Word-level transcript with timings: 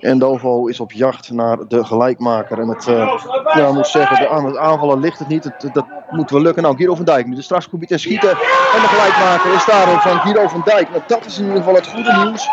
En 0.00 0.18
Dovo 0.18 0.66
is 0.66 0.80
op 0.80 0.92
jacht 0.92 1.30
naar 1.30 1.58
de 1.68 1.84
gelijkmaker. 1.84 2.58
En 2.58 2.68
het, 2.68 2.86
uh, 2.86 3.24
ja, 3.54 3.72
moet 3.72 3.86
zeggen, 3.86 4.16
de, 4.16 4.28
aan 4.28 4.46
het 4.46 4.56
aanvallen 4.56 5.00
ligt 5.00 5.18
het 5.18 5.28
niet. 5.28 5.50
Dat 5.72 5.84
moet 6.10 6.30
wel 6.30 6.40
lukken. 6.40 6.62
Nou, 6.62 6.76
Guido 6.76 6.94
van 6.94 7.04
Dijk 7.04 7.26
nu 7.26 7.34
de 7.34 7.42
strafgebied 7.42 7.90
en 7.90 8.00
schieten. 8.00 8.30
En 8.30 8.80
de 8.80 8.88
gelijkmaker 8.88 9.54
is 9.54 9.64
daar 9.64 10.00
van 10.00 10.18
Guido 10.18 10.48
van 10.48 10.62
Dijk. 10.64 10.90
Nou, 10.90 11.02
dat 11.06 11.26
is 11.26 11.38
in 11.38 11.44
ieder 11.44 11.58
geval 11.58 11.74
het 11.74 11.86
goede 11.86 12.24
nieuws. 12.24 12.48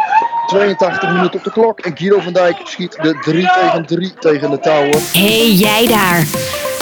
82 0.47 1.13
minuten 1.13 1.39
op 1.39 1.43
de 1.43 1.51
klok. 1.51 1.79
En 1.79 1.97
Guido 1.97 2.19
van 2.19 2.33
Dijk 2.33 2.57
schiet 2.63 2.97
de 3.01 3.19
3 3.21 3.49
tegen 3.61 3.85
3 3.85 4.13
tegen 4.13 4.49
de 4.49 4.59
touwen. 4.59 4.99
Hey 5.13 5.51
jij 5.51 5.87
daar! 5.87 6.25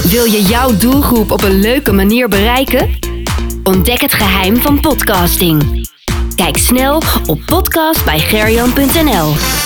Wil 0.09 0.25
je 0.25 0.41
jouw 0.41 0.77
doelgroep 0.77 1.31
op 1.31 1.43
een 1.43 1.59
leuke 1.59 1.91
manier 1.91 2.29
bereiken? 2.29 2.99
Ontdek 3.63 4.01
het 4.01 4.13
geheim 4.13 4.55
van 4.55 4.79
podcasting. 4.79 5.87
Kijk 6.35 6.57
snel 6.57 7.01
op 7.25 7.39
podcastbijgerjan.nl. 7.45 9.64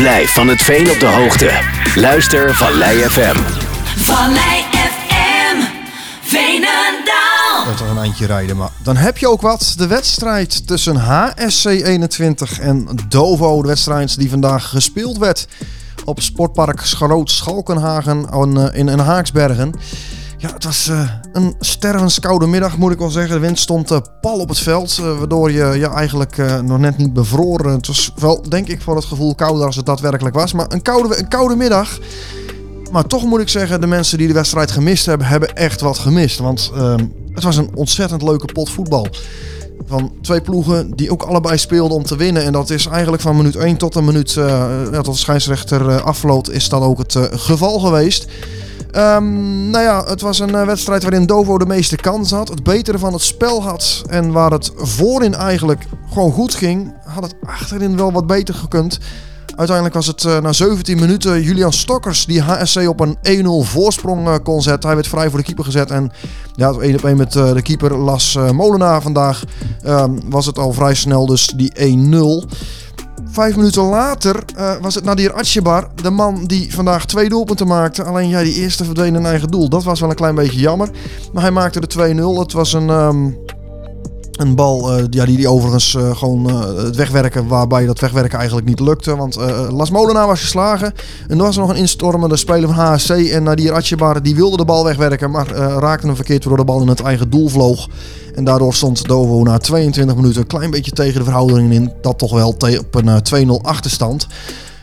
Blijf 0.00 0.32
van 0.32 0.48
het 0.48 0.62
veen 0.62 0.90
op 0.90 0.98
de 1.00 1.06
hoogte. 1.06 1.50
Luister 1.94 2.54
Vallei 2.54 2.98
FM. 2.98 3.36
Vallei 3.96 4.62
FM, 4.72 5.56
Veenendaal. 6.20 7.64
Dat 7.66 7.76
toch 7.76 7.90
een 7.90 7.98
eindje 7.98 8.26
rijden, 8.26 8.56
maar 8.56 8.70
dan 8.82 8.96
heb 8.96 9.18
je 9.18 9.28
ook 9.28 9.40
wat. 9.40 9.74
De 9.76 9.86
wedstrijd 9.86 10.66
tussen 10.66 10.96
HSC 10.96 11.64
21 11.64 12.60
en 12.60 12.88
Dovo. 13.08 13.62
De 13.62 13.68
wedstrijd 13.68 14.18
die 14.18 14.30
vandaag 14.30 14.68
gespeeld 14.68 15.18
werd 15.18 15.46
op 16.04 16.20
Sportpark 16.20 16.80
Schroot 16.80 17.30
Schalkenhagen 17.30 18.28
in, 18.72 18.88
in 18.88 18.98
Haaksbergen. 18.98 19.74
Ja, 20.40 20.52
het 20.52 20.64
was 20.64 20.88
uh, 20.88 21.10
een 21.32 21.54
stervenskoude 21.58 22.46
middag, 22.46 22.76
moet 22.76 22.92
ik 22.92 22.98
wel 22.98 23.10
zeggen. 23.10 23.34
De 23.34 23.40
wind 23.40 23.58
stond 23.58 23.90
uh, 23.90 23.98
pal 24.20 24.38
op 24.38 24.48
het 24.48 24.58
veld, 24.58 24.98
uh, 25.00 25.18
waardoor 25.18 25.50
je 25.50 25.72
ja, 25.78 25.92
eigenlijk 25.92 26.62
nog 26.62 26.78
net 26.78 26.96
niet 26.96 27.12
bevroren. 27.12 27.72
Het 27.72 27.86
was 27.86 28.12
wel, 28.16 28.42
denk 28.48 28.68
ik, 28.68 28.82
voor 28.82 28.96
het 28.96 29.04
gevoel 29.04 29.34
kouder 29.34 29.66
als 29.66 29.76
het 29.76 29.86
daadwerkelijk 29.86 30.34
was. 30.34 30.52
Maar 30.52 30.66
een 30.68 30.82
koude, 30.82 31.18
een 31.18 31.28
koude 31.28 31.56
middag. 31.56 31.98
Maar 32.92 33.06
toch 33.06 33.24
moet 33.24 33.40
ik 33.40 33.48
zeggen, 33.48 33.80
de 33.80 33.86
mensen 33.86 34.18
die 34.18 34.26
de 34.26 34.32
wedstrijd 34.32 34.70
gemist 34.70 35.06
hebben, 35.06 35.26
hebben 35.26 35.54
echt 35.54 35.80
wat 35.80 35.98
gemist. 35.98 36.38
Want 36.38 36.70
ehm, 36.74 37.04
het 37.32 37.42
was 37.42 37.56
een 37.56 37.70
ontzettend 37.74 38.22
leuke 38.22 38.52
pot 38.52 38.70
voetbal. 38.70 39.06
Van 39.86 40.12
twee 40.22 40.40
ploegen 40.40 40.90
die 40.90 41.10
ook 41.10 41.22
allebei 41.22 41.58
speelden 41.58 41.96
om 41.96 42.04
te 42.04 42.16
winnen. 42.16 42.44
En 42.44 42.52
dat 42.52 42.70
is 42.70 42.86
eigenlijk 42.86 43.22
van 43.22 43.36
minuut 43.36 43.56
1 43.56 43.76
tot 43.76 43.94
een 43.94 44.04
minuut, 44.04 44.32
ja, 44.32 45.00
tot 45.00 45.14
de 45.14 45.20
scheidsrechter 45.20 46.02
afvloot, 46.02 46.50
is 46.50 46.68
dat 46.68 46.82
ook 46.82 46.98
het 46.98 47.18
geval 47.32 47.78
geweest. 47.78 48.26
Um, 48.96 49.70
nou 49.70 49.84
ja, 49.84 50.04
het 50.04 50.20
was 50.20 50.38
een 50.38 50.54
uh, 50.54 50.64
wedstrijd 50.64 51.02
waarin 51.02 51.26
Dovo 51.26 51.58
de 51.58 51.66
meeste 51.66 51.96
kans 51.96 52.30
had. 52.30 52.48
Het 52.48 52.62
betere 52.62 52.98
van 52.98 53.12
het 53.12 53.22
spel 53.22 53.62
had. 53.62 54.02
En 54.08 54.32
waar 54.32 54.50
het 54.50 54.72
voorin 54.76 55.34
eigenlijk 55.34 55.86
gewoon 56.12 56.32
goed 56.32 56.54
ging, 56.54 56.94
had 57.04 57.22
het 57.22 57.34
achterin 57.46 57.96
wel 57.96 58.12
wat 58.12 58.26
beter 58.26 58.54
gekund. 58.54 58.98
Uiteindelijk 59.56 59.96
was 59.96 60.06
het 60.06 60.22
uh, 60.22 60.38
na 60.38 60.52
17 60.52 60.98
minuten 60.98 61.42
Julian 61.42 61.72
Stokkers 61.72 62.26
die 62.26 62.42
HSC 62.42 62.88
op 62.88 63.00
een 63.00 63.16
1-0 63.44 63.68
voorsprong 63.68 64.26
uh, 64.28 64.34
kon 64.42 64.62
zetten. 64.62 64.86
Hij 64.86 64.96
werd 64.96 65.08
vrij 65.08 65.28
voor 65.28 65.38
de 65.38 65.44
keeper 65.44 65.64
gezet. 65.64 65.90
En 65.90 66.12
ja, 66.54 66.70
1 66.70 66.94
op 66.94 67.04
1 67.04 67.16
met 67.16 67.32
de 67.32 67.62
keeper 67.62 67.96
Las 67.96 68.38
Molenaar 68.52 69.02
vandaag 69.02 69.44
um, 69.86 70.20
was 70.30 70.46
het 70.46 70.58
al 70.58 70.72
vrij 70.72 70.94
snel 70.94 71.26
dus 71.26 71.46
die 71.46 71.72
1-0. 71.74 72.48
Vijf 73.32 73.56
minuten 73.56 73.82
later 73.82 74.44
uh, 74.58 74.76
was 74.80 74.94
het 74.94 75.04
Nadir 75.04 75.32
Atjebar, 75.32 75.88
de 76.02 76.10
man 76.10 76.44
die 76.44 76.74
vandaag 76.74 77.06
twee 77.06 77.28
doelpunten 77.28 77.66
maakte. 77.66 78.04
Alleen 78.04 78.28
ja, 78.28 78.42
die 78.42 78.54
eerste 78.54 78.84
verdween 78.84 79.14
een 79.14 79.26
eigen 79.26 79.48
doel. 79.48 79.68
Dat 79.68 79.84
was 79.84 80.00
wel 80.00 80.10
een 80.10 80.16
klein 80.16 80.34
beetje 80.34 80.60
jammer. 80.60 80.90
Maar 81.32 81.42
hij 81.42 81.50
maakte 81.52 81.80
de 81.80 82.14
2-0. 82.36 82.38
Het 82.38 82.52
was 82.52 82.72
een, 82.72 82.88
um, 82.88 83.36
een 84.40 84.54
bal 84.54 84.98
uh, 84.98 85.04
ja, 85.10 85.24
die, 85.24 85.36
die 85.36 85.48
overigens 85.48 85.94
uh, 85.94 86.16
gewoon 86.16 86.46
het 86.76 86.96
wegwerken, 86.96 87.46
waarbij 87.46 87.86
dat 87.86 88.00
wegwerken 88.00 88.38
eigenlijk 88.38 88.68
niet 88.68 88.80
lukte. 88.80 89.16
Want 89.16 89.36
Las 89.70 89.90
Molenaar 89.90 90.26
was 90.26 90.40
geslagen. 90.40 90.92
En 91.28 91.38
er 91.38 91.44
was 91.44 91.56
nog 91.56 91.68
een 91.68 91.76
instormende 91.76 92.36
speler 92.36 92.74
van 92.74 92.84
HSC. 92.84 93.10
En 93.10 93.42
Nadir 93.42 93.72
Atjebar 93.72 94.22
die 94.22 94.34
wilde 94.34 94.56
de 94.56 94.64
bal 94.64 94.84
wegwerken, 94.84 95.30
maar 95.30 95.48
raakte 95.56 96.06
hem 96.06 96.16
verkeerd 96.16 96.44
waardoor 96.44 96.66
de 96.66 96.72
bal 96.72 96.82
in 96.82 96.88
het 96.88 97.00
eigen 97.00 97.30
doel 97.30 97.48
vloog. 97.48 97.88
En 98.34 98.44
daardoor 98.44 98.74
stond 98.74 99.08
Dovo 99.08 99.42
na 99.42 99.58
22 99.58 100.16
minuten 100.16 100.40
een 100.40 100.46
klein 100.46 100.70
beetje 100.70 100.90
tegen 100.90 101.18
de 101.18 101.24
verhoudingen 101.24 101.72
in. 101.72 101.92
Dat 102.00 102.18
toch 102.18 102.32
wel 102.32 102.48
op 102.78 102.94
een 102.94 103.48
2-0 103.48 103.62
achterstand. 103.62 104.26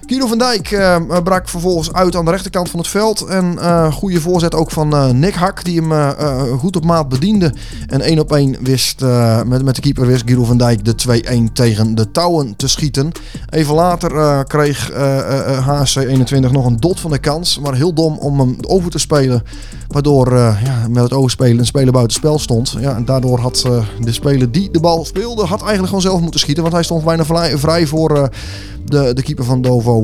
Guido 0.08 0.28
van 0.28 0.38
Dijk 0.38 0.72
uh, 0.72 0.98
brak 1.24 1.50
vervolgens 1.50 1.94
uit 1.94 2.16
aan 2.16 2.26
de 2.26 2.32
rechterkant 2.32 2.70
van 2.70 2.80
het 2.80 2.88
veld. 2.90 3.22
En 3.22 3.54
uh, 3.54 3.92
goede 3.94 4.22
voorzet 4.22 4.56
ook 4.56 4.72
van 4.72 5.20
Nick 5.20 5.34
Hak, 5.34 5.64
die 5.64 5.82
hem 5.82 6.16
goed 6.60 6.76
op 6.76 6.86
maat 6.86 7.10
bediende. 7.10 7.54
En 7.88 8.02
één 8.02 8.20
op 8.20 8.32
één 8.32 8.58
wist, 8.62 9.02
met, 9.46 9.64
met 9.64 9.76
de 9.76 9.82
keeper 9.82 10.08
wist 10.08 10.24
Guido 10.26 10.44
van 10.44 10.58
Dijk 10.58 10.86
de 10.86 11.22
2-1 11.50 11.54
tegen 11.54 11.96
de 11.96 12.12
touwen 12.12 12.56
te 12.56 12.68
schieten. 12.68 13.12
Even 13.50 13.74
later 13.74 14.44
kreeg 14.46 14.92
HSC 15.64 15.96
21 15.96 16.52
nog 16.52 16.66
een 16.66 16.78
dot 16.78 17.00
van 17.00 17.12
de 17.12 17.20
kans. 17.20 17.60
Maar 17.60 17.76
heel 17.76 17.94
dom 17.94 18.18
om 18.18 18.40
hem 18.40 18.58
over 18.62 18.92
te 18.92 19.00
spelen. 19.00 19.44
Waardoor 19.88 20.34
ja, 20.34 20.88
met 20.90 21.04
het 21.04 21.14
overspelen 21.14 21.60
een 21.60 21.66
speler 21.66 21.94
buiten 21.94 22.18
spel 22.18 22.40
stond. 22.40 22.76
Ja, 22.80 22.96
en 22.96 23.06
daardoor 23.06 23.40
had 23.40 23.68
de 24.00 24.12
speler 24.12 24.52
die 24.52 24.72
de 24.72 24.80
bal 24.80 25.06
speelde, 25.06 25.46
had 25.46 25.60
eigenlijk 25.60 25.88
gewoon 25.88 26.02
zelf 26.02 26.22
moeten 26.22 26.40
schieten. 26.40 26.64
Want 26.64 26.76
hij 26.76 26.84
stond 26.84 27.04
bijna 27.04 27.26
vrij 27.58 27.88
voor 27.88 28.30
de, 28.90 29.14
de 29.14 29.22
keeper 29.24 29.46
van 29.46 29.62
Dovo. 29.62 30.04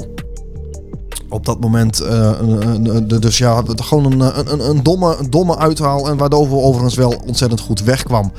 Op 1.30 1.46
dat 1.46 1.60
moment, 1.60 2.02
uh, 2.02 2.32
dus 3.20 3.38
ja, 3.38 3.64
gewoon 3.76 4.12
een, 4.12 4.52
een, 4.52 4.70
een, 4.70 4.84
domme, 4.84 5.16
een 5.20 5.30
domme 5.30 5.58
uithaal. 5.58 6.10
En 6.10 6.18
waardoor 6.18 6.50
we 6.50 6.56
overigens 6.56 6.96
wel 6.96 7.22
ontzettend 7.26 7.62
goed 7.62 7.84
wegkwam. 7.84 8.32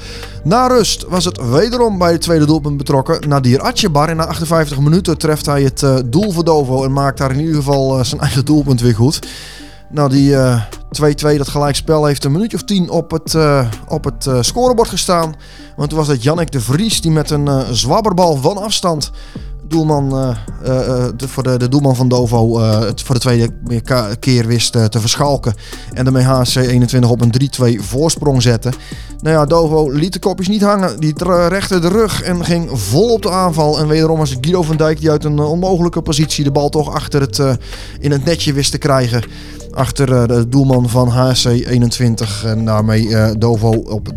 Na 0.44 0.66
rust 0.66 1.04
was 1.08 1.24
het 1.24 1.50
wederom 1.50 1.98
bij 1.98 2.12
het 2.12 2.20
tweede 2.20 2.46
doelpunt 2.46 2.76
betrokken. 2.76 3.28
Nadir 3.28 3.60
Atjebar. 3.60 4.08
En 4.08 4.16
na 4.16 4.26
58 4.26 4.78
minuten 4.78 5.18
treft 5.18 5.46
hij 5.46 5.62
het 5.62 5.82
uh, 5.82 5.96
doel 6.06 6.32
voor 6.32 6.44
Dovo. 6.44 6.84
En 6.84 6.92
maakt 6.92 7.18
daar 7.18 7.32
in 7.32 7.40
ieder 7.40 7.54
geval 7.54 8.04
zijn 8.04 8.20
eigen 8.20 8.44
doelpunt 8.44 8.80
weer 8.80 8.94
goed. 8.94 9.26
Nou, 9.90 10.10
die 10.10 10.34
2-2, 10.34 10.36
dat 11.36 11.48
gelijkspel, 11.48 12.04
heeft 12.04 12.24
een 12.24 12.32
minuutje 12.32 12.56
of 12.56 12.64
tien 12.64 12.90
op 12.90 13.10
het, 13.10 13.36
op 13.88 14.04
het 14.04 14.28
scorebord 14.40 14.88
gestaan. 14.88 15.34
Want 15.76 15.88
toen 15.88 15.98
was 15.98 16.08
het 16.08 16.22
Jannik 16.22 16.52
de 16.52 16.60
Vries 16.60 17.00
die 17.00 17.10
met 17.10 17.30
een 17.30 17.76
zwabberbal 17.76 18.36
van 18.36 18.56
afstand 18.56 19.10
doelman, 19.68 20.12
uh, 20.12 20.36
uh, 20.66 21.04
de, 21.16 21.28
voor 21.28 21.42
de, 21.42 21.56
de, 21.56 21.68
doelman 21.68 21.96
van 21.96 22.08
Dovo 22.08 22.60
het 22.60 23.02
voor 23.02 23.14
de 23.14 23.20
tweede 23.20 23.52
keer 24.18 24.46
wist 24.46 24.72
te 24.72 25.00
verschalken. 25.00 25.54
En 25.92 26.04
daarmee 26.04 26.24
HC 26.24 26.54
21 26.54 27.10
op 27.10 27.20
een 27.20 27.78
3-2 27.78 27.80
voorsprong 27.80 28.42
zetten. 28.42 28.72
Nou 29.24 29.36
ja, 29.36 29.44
Dovo 29.44 29.90
liet 29.90 30.12
de 30.12 30.18
kopjes 30.18 30.48
niet 30.48 30.62
hangen. 30.62 31.00
Die 31.00 31.14
rechte 31.48 31.78
de 31.78 31.88
rug 31.88 32.22
en 32.22 32.44
ging 32.44 32.68
vol 32.72 33.12
op 33.12 33.22
de 33.22 33.30
aanval. 33.30 33.78
En 33.78 33.88
wederom 33.88 34.18
was 34.18 34.30
het 34.30 34.38
Guido 34.40 34.62
van 34.62 34.76
Dijk 34.76 35.00
die 35.00 35.10
uit 35.10 35.24
een 35.24 35.38
onmogelijke 35.38 36.02
positie 36.02 36.44
de 36.44 36.50
bal 36.50 36.68
toch 36.68 36.94
achter 36.94 37.20
het, 37.20 37.58
in 38.00 38.10
het 38.10 38.24
netje 38.24 38.52
wist 38.52 38.70
te 38.70 38.78
krijgen 38.78 39.24
achter 39.74 40.08
uh, 40.08 40.26
de 40.26 40.48
doelman 40.48 40.88
van 40.88 41.08
HC 41.08 41.44
21. 41.44 42.44
En 42.44 42.64
daarmee 42.64 43.06
uh, 43.06 43.30
Dovo 43.38 43.70
op 43.70 44.08
3-3 44.08 44.10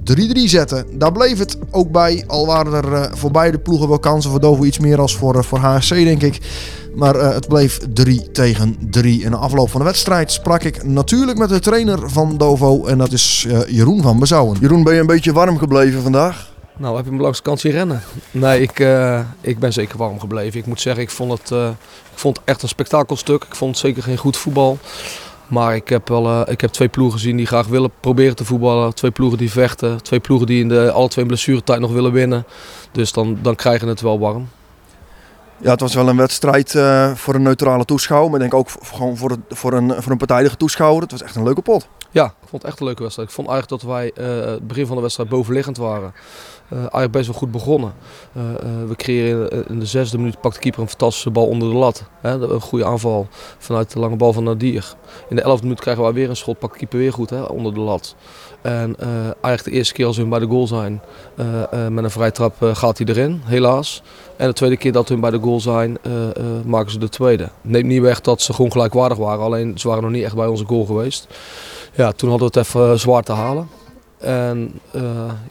zetten. 0.44 0.86
Daar 0.94 1.12
bleef 1.12 1.38
het 1.38 1.58
ook 1.72 1.92
bij. 1.92 2.24
Al 2.28 2.46
waren 2.46 2.74
er 2.74 3.18
voor 3.18 3.32
beide 3.32 3.60
ploegen 3.60 3.88
wel 3.88 4.00
kansen 4.00 4.32
voor 4.32 4.40
Dovo 4.40 4.64
iets 4.64 4.80
meer 4.80 5.00
als 5.00 5.16
voor, 5.16 5.44
voor 5.44 5.60
HSC, 5.60 5.90
denk 5.90 6.22
ik. 6.22 6.40
Maar 6.98 7.16
het 7.16 7.48
bleef 7.48 7.80
3 7.94 8.32
tegen 8.32 8.78
3. 8.90 9.24
In 9.24 9.32
de 9.32 9.38
afloop 9.38 9.70
van 9.70 9.80
de 9.80 9.86
wedstrijd 9.86 10.32
sprak 10.32 10.64
ik 10.64 10.84
natuurlijk 10.84 11.38
met 11.38 11.50
de 11.50 11.60
trainer 11.60 12.10
van 12.10 12.38
Dovo. 12.38 12.86
En 12.86 12.98
dat 12.98 13.12
is 13.12 13.48
Jeroen 13.68 14.02
van 14.02 14.20
Bezouwen. 14.20 14.58
Jeroen, 14.60 14.84
ben 14.84 14.94
je 14.94 15.00
een 15.00 15.06
beetje 15.06 15.34
warm 15.34 15.58
gebleven 15.58 16.02
vandaag? 16.02 16.56
Nou, 16.78 16.96
heb 16.96 17.06
je 17.06 17.12
me 17.12 17.22
langs 17.22 17.38
de 17.38 17.44
kant 17.44 17.60
zien 17.60 17.72
rennen? 17.72 18.02
Nee, 18.32 18.62
ik, 18.62 18.80
uh, 18.80 19.20
ik 19.42 19.60
ben 19.60 19.74
zeker 19.74 19.98
warm 19.98 20.20
gebleven. 20.20 20.60
Ik 20.60 20.66
moet 20.66 20.82
zeggen, 20.82 21.04
ik 21.04 21.10
vond 21.10 21.32
het, 21.32 21.52
uh, 21.52 21.68
ik 22.12 22.20
vond 22.20 22.38
het 22.38 22.46
echt 22.46 22.62
een 22.62 22.68
spektakelstuk. 22.68 23.44
Ik 23.44 23.56
vond 23.56 23.72
het 23.72 23.80
zeker 23.80 24.04
geen 24.04 24.18
goed 24.18 24.38
voetbal. 24.38 24.78
Maar 25.48 25.76
ik 25.76 25.90
heb, 25.90 26.08
wel, 26.08 26.26
uh, 26.26 26.42
ik 26.46 26.62
heb 26.62 26.72
twee 26.72 26.88
ploegen 26.88 27.20
gezien 27.20 27.38
die 27.38 27.46
graag 27.46 27.68
willen 27.68 27.92
proberen 28.00 28.36
te 28.36 28.46
voetballen. 28.46 28.96
Twee 28.96 29.12
ploegen 29.12 29.38
die 29.38 29.52
vechten. 29.52 30.04
Twee 30.04 30.20
ploegen 30.20 30.48
die 30.48 30.62
in 30.62 30.70
de 30.70 30.92
alle 30.92 31.08
twee 31.08 31.26
blessuretijd 31.26 31.80
nog 31.80 31.92
willen 31.92 32.12
winnen. 32.12 32.46
Dus 32.92 33.12
dan, 33.12 33.38
dan 33.42 33.56
krijgen 33.56 33.88
het 33.88 34.02
wel 34.02 34.20
warm. 34.20 34.48
Ja, 35.60 35.72
het 35.72 35.80
was 35.80 35.94
wel 35.94 36.08
een 36.08 36.18
wedstrijd 36.18 36.74
uh, 36.74 37.12
voor 37.16 37.36
een 37.36 37.42
neutrale 37.42 37.86
toeschouwer. 37.86 38.32
Maar 38.32 38.42
ik 38.42 38.50
denk 38.50 38.62
ook 38.62 38.86
gewoon 38.86 39.18
voor, 39.18 39.38
voor, 39.50 39.74
een, 39.74 39.94
voor 40.02 40.12
een 40.12 40.18
partijdige 40.18 40.58
toeschouwer. 40.58 41.02
Het 41.02 41.12
was 41.12 41.24
echt 41.24 41.36
een 41.36 41.44
leuke 41.44 41.62
pot. 41.62 41.88
Ja, 42.12 42.34
ik 42.48 42.54
vond 42.54 42.62
het 42.62 42.72
echt 42.72 42.80
een 42.80 42.86
leuke 42.86 43.02
wedstrijd. 43.02 43.30
Ik 43.30 43.36
vond 43.36 43.48
eigenlijk 43.48 43.82
dat 43.82 43.92
wij 43.92 44.12
uh, 44.18 44.46
het 44.46 44.68
begin 44.68 44.86
van 44.86 44.96
de 44.96 45.02
wedstrijd 45.02 45.30
bovenliggend 45.30 45.78
waren. 45.78 46.14
Uh, 46.74 46.80
eigenlijk 46.80 47.12
best 47.12 47.28
wel 47.28 47.36
goed 47.36 47.52
begonnen. 47.52 47.94
Uh, 48.38 48.44
we 48.88 48.96
creëren 48.96 49.68
in 49.70 49.80
de 49.80 49.86
zesde 49.86 50.18
minuut 50.18 50.42
pakt 50.42 50.56
de 50.56 50.62
keeper 50.62 50.82
een 50.82 50.90
fantastische 50.90 51.30
bal 51.30 51.48
onder 51.48 51.70
de 51.70 51.76
lat. 51.76 52.04
Hè, 52.22 52.32
een 52.32 52.62
goede 52.62 52.86
aanval 52.86 53.28
vanuit 53.58 53.94
de 53.94 54.00
lange 54.00 54.16
bal 54.16 54.34
van 54.34 54.44
Nadir. 54.44 54.96
In 55.30 55.36
de 55.36 55.42
elfde 55.42 55.64
minuut 55.64 55.80
krijgen 55.80 56.06
we 56.06 56.14
weer 56.14 56.30
een 56.30 56.36
schot, 56.36 56.60
pakt 56.60 56.74
de 56.74 56.80
keeper 56.80 56.98
weer 56.98 57.14
goed 57.14 57.30
hè, 57.30 57.42
onder 57.42 57.74
de 57.74 57.80
lat. 57.80 58.16
En 58.62 58.96
eigenlijk 59.22 59.64
de 59.64 59.72
eerste 59.72 59.94
keer 59.94 60.06
als 60.06 60.18
we 60.18 60.26
bij 60.26 60.40
de 60.40 60.46
goal 60.46 60.68
zijn, 60.68 61.02
met 61.90 62.04
een 62.04 62.12
vrije 62.12 62.32
trap 62.32 62.56
gaat 62.60 62.98
hij 62.98 63.08
erin, 63.08 63.42
helaas. 63.46 64.02
En 64.36 64.48
de 64.48 64.54
tweede 64.54 64.78
keer 64.78 64.92
dat 64.92 65.10
we 65.10 65.18
bij 65.18 65.32
de 65.32 65.40
goal 65.40 65.60
zijn, 65.60 65.98
maken 66.66 66.92
ze 66.92 67.00
de 67.00 67.10
tweede. 67.10 67.50
Neemt 67.62 67.86
niet 67.86 68.02
weg 68.02 68.22
dat 68.22 68.42
ze 68.42 68.54
gewoon 68.54 68.72
gelijkwaardig 68.72 69.18
waren, 69.18 69.44
alleen 69.44 69.78
ze 69.78 69.88
waren 69.88 70.04
nog 70.04 70.12
niet 70.12 70.24
echt 70.24 70.36
bij 70.36 70.48
onze 70.48 70.66
goal 70.66 70.86
geweest. 70.86 71.28
Ja, 71.98 72.12
toen 72.12 72.30
hadden 72.30 72.52
we 72.52 72.60
het 72.60 72.68
even 72.68 73.00
zwaar 73.00 73.24
te 73.24 73.32
halen. 73.32 73.70
En 74.18 74.80
uh, 74.96 75.02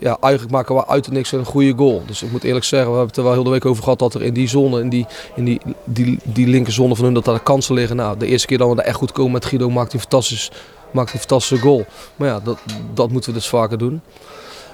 ja, 0.00 0.16
eigenlijk 0.20 0.52
maken 0.52 0.74
we 0.74 0.86
uit 0.86 1.04
het 1.04 1.14
niks 1.14 1.32
een 1.32 1.44
goede 1.44 1.72
goal. 1.76 2.02
Dus 2.06 2.22
ik 2.22 2.30
moet 2.30 2.44
eerlijk 2.44 2.64
zeggen, 2.64 2.90
we 2.90 2.96
hebben 2.96 3.08
het 3.08 3.16
er 3.16 3.22
wel 3.22 3.32
heel 3.32 3.44
de 3.44 3.50
week 3.50 3.64
over 3.64 3.82
gehad 3.82 3.98
dat 3.98 4.14
er 4.14 4.22
in 4.22 4.34
die 4.34 4.48
zone, 4.48 4.80
in 4.80 4.88
die, 4.88 5.06
in 5.34 5.44
die, 5.44 5.60
die, 5.84 6.18
die 6.24 6.46
linkerzone 6.46 6.94
van 6.94 7.04
hun, 7.04 7.14
dat 7.14 7.24
daar 7.24 7.40
kansen 7.40 7.74
liggen. 7.74 7.96
Nou, 7.96 8.18
de 8.18 8.26
eerste 8.26 8.46
keer 8.46 8.58
dat 8.58 8.68
we 8.68 8.74
daar 8.74 8.84
echt 8.84 8.96
goed 8.96 9.12
komen 9.12 9.32
met 9.32 9.44
Guido 9.44 9.70
maakt 9.70 9.92
hij 9.92 10.00
fantastisch, 10.00 10.50
maakt 10.90 11.12
een 11.12 11.18
fantastische 11.18 11.64
goal. 11.64 11.84
Maar 12.16 12.28
ja, 12.28 12.40
dat, 12.40 12.58
dat 12.94 13.10
moeten 13.10 13.30
we 13.30 13.38
dus 13.38 13.48
vaker 13.48 13.78
doen. 13.78 14.00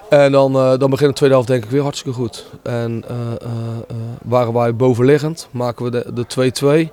En 0.08 0.32
dan, 0.32 0.56
uh, 0.56 0.78
dan 0.78 0.90
begint 0.90 1.10
de 1.10 1.16
tweede 1.16 1.34
helft 1.34 1.50
denk 1.50 1.64
ik 1.64 1.70
weer 1.70 1.82
hartstikke 1.82 2.18
goed. 2.18 2.46
En 2.62 3.04
waren 4.22 4.52
wij 4.52 4.76
bovenliggend, 4.76 5.48
maken 5.50 5.90
we 5.90 6.12
de 6.26 6.88
2-2. 6.88 6.92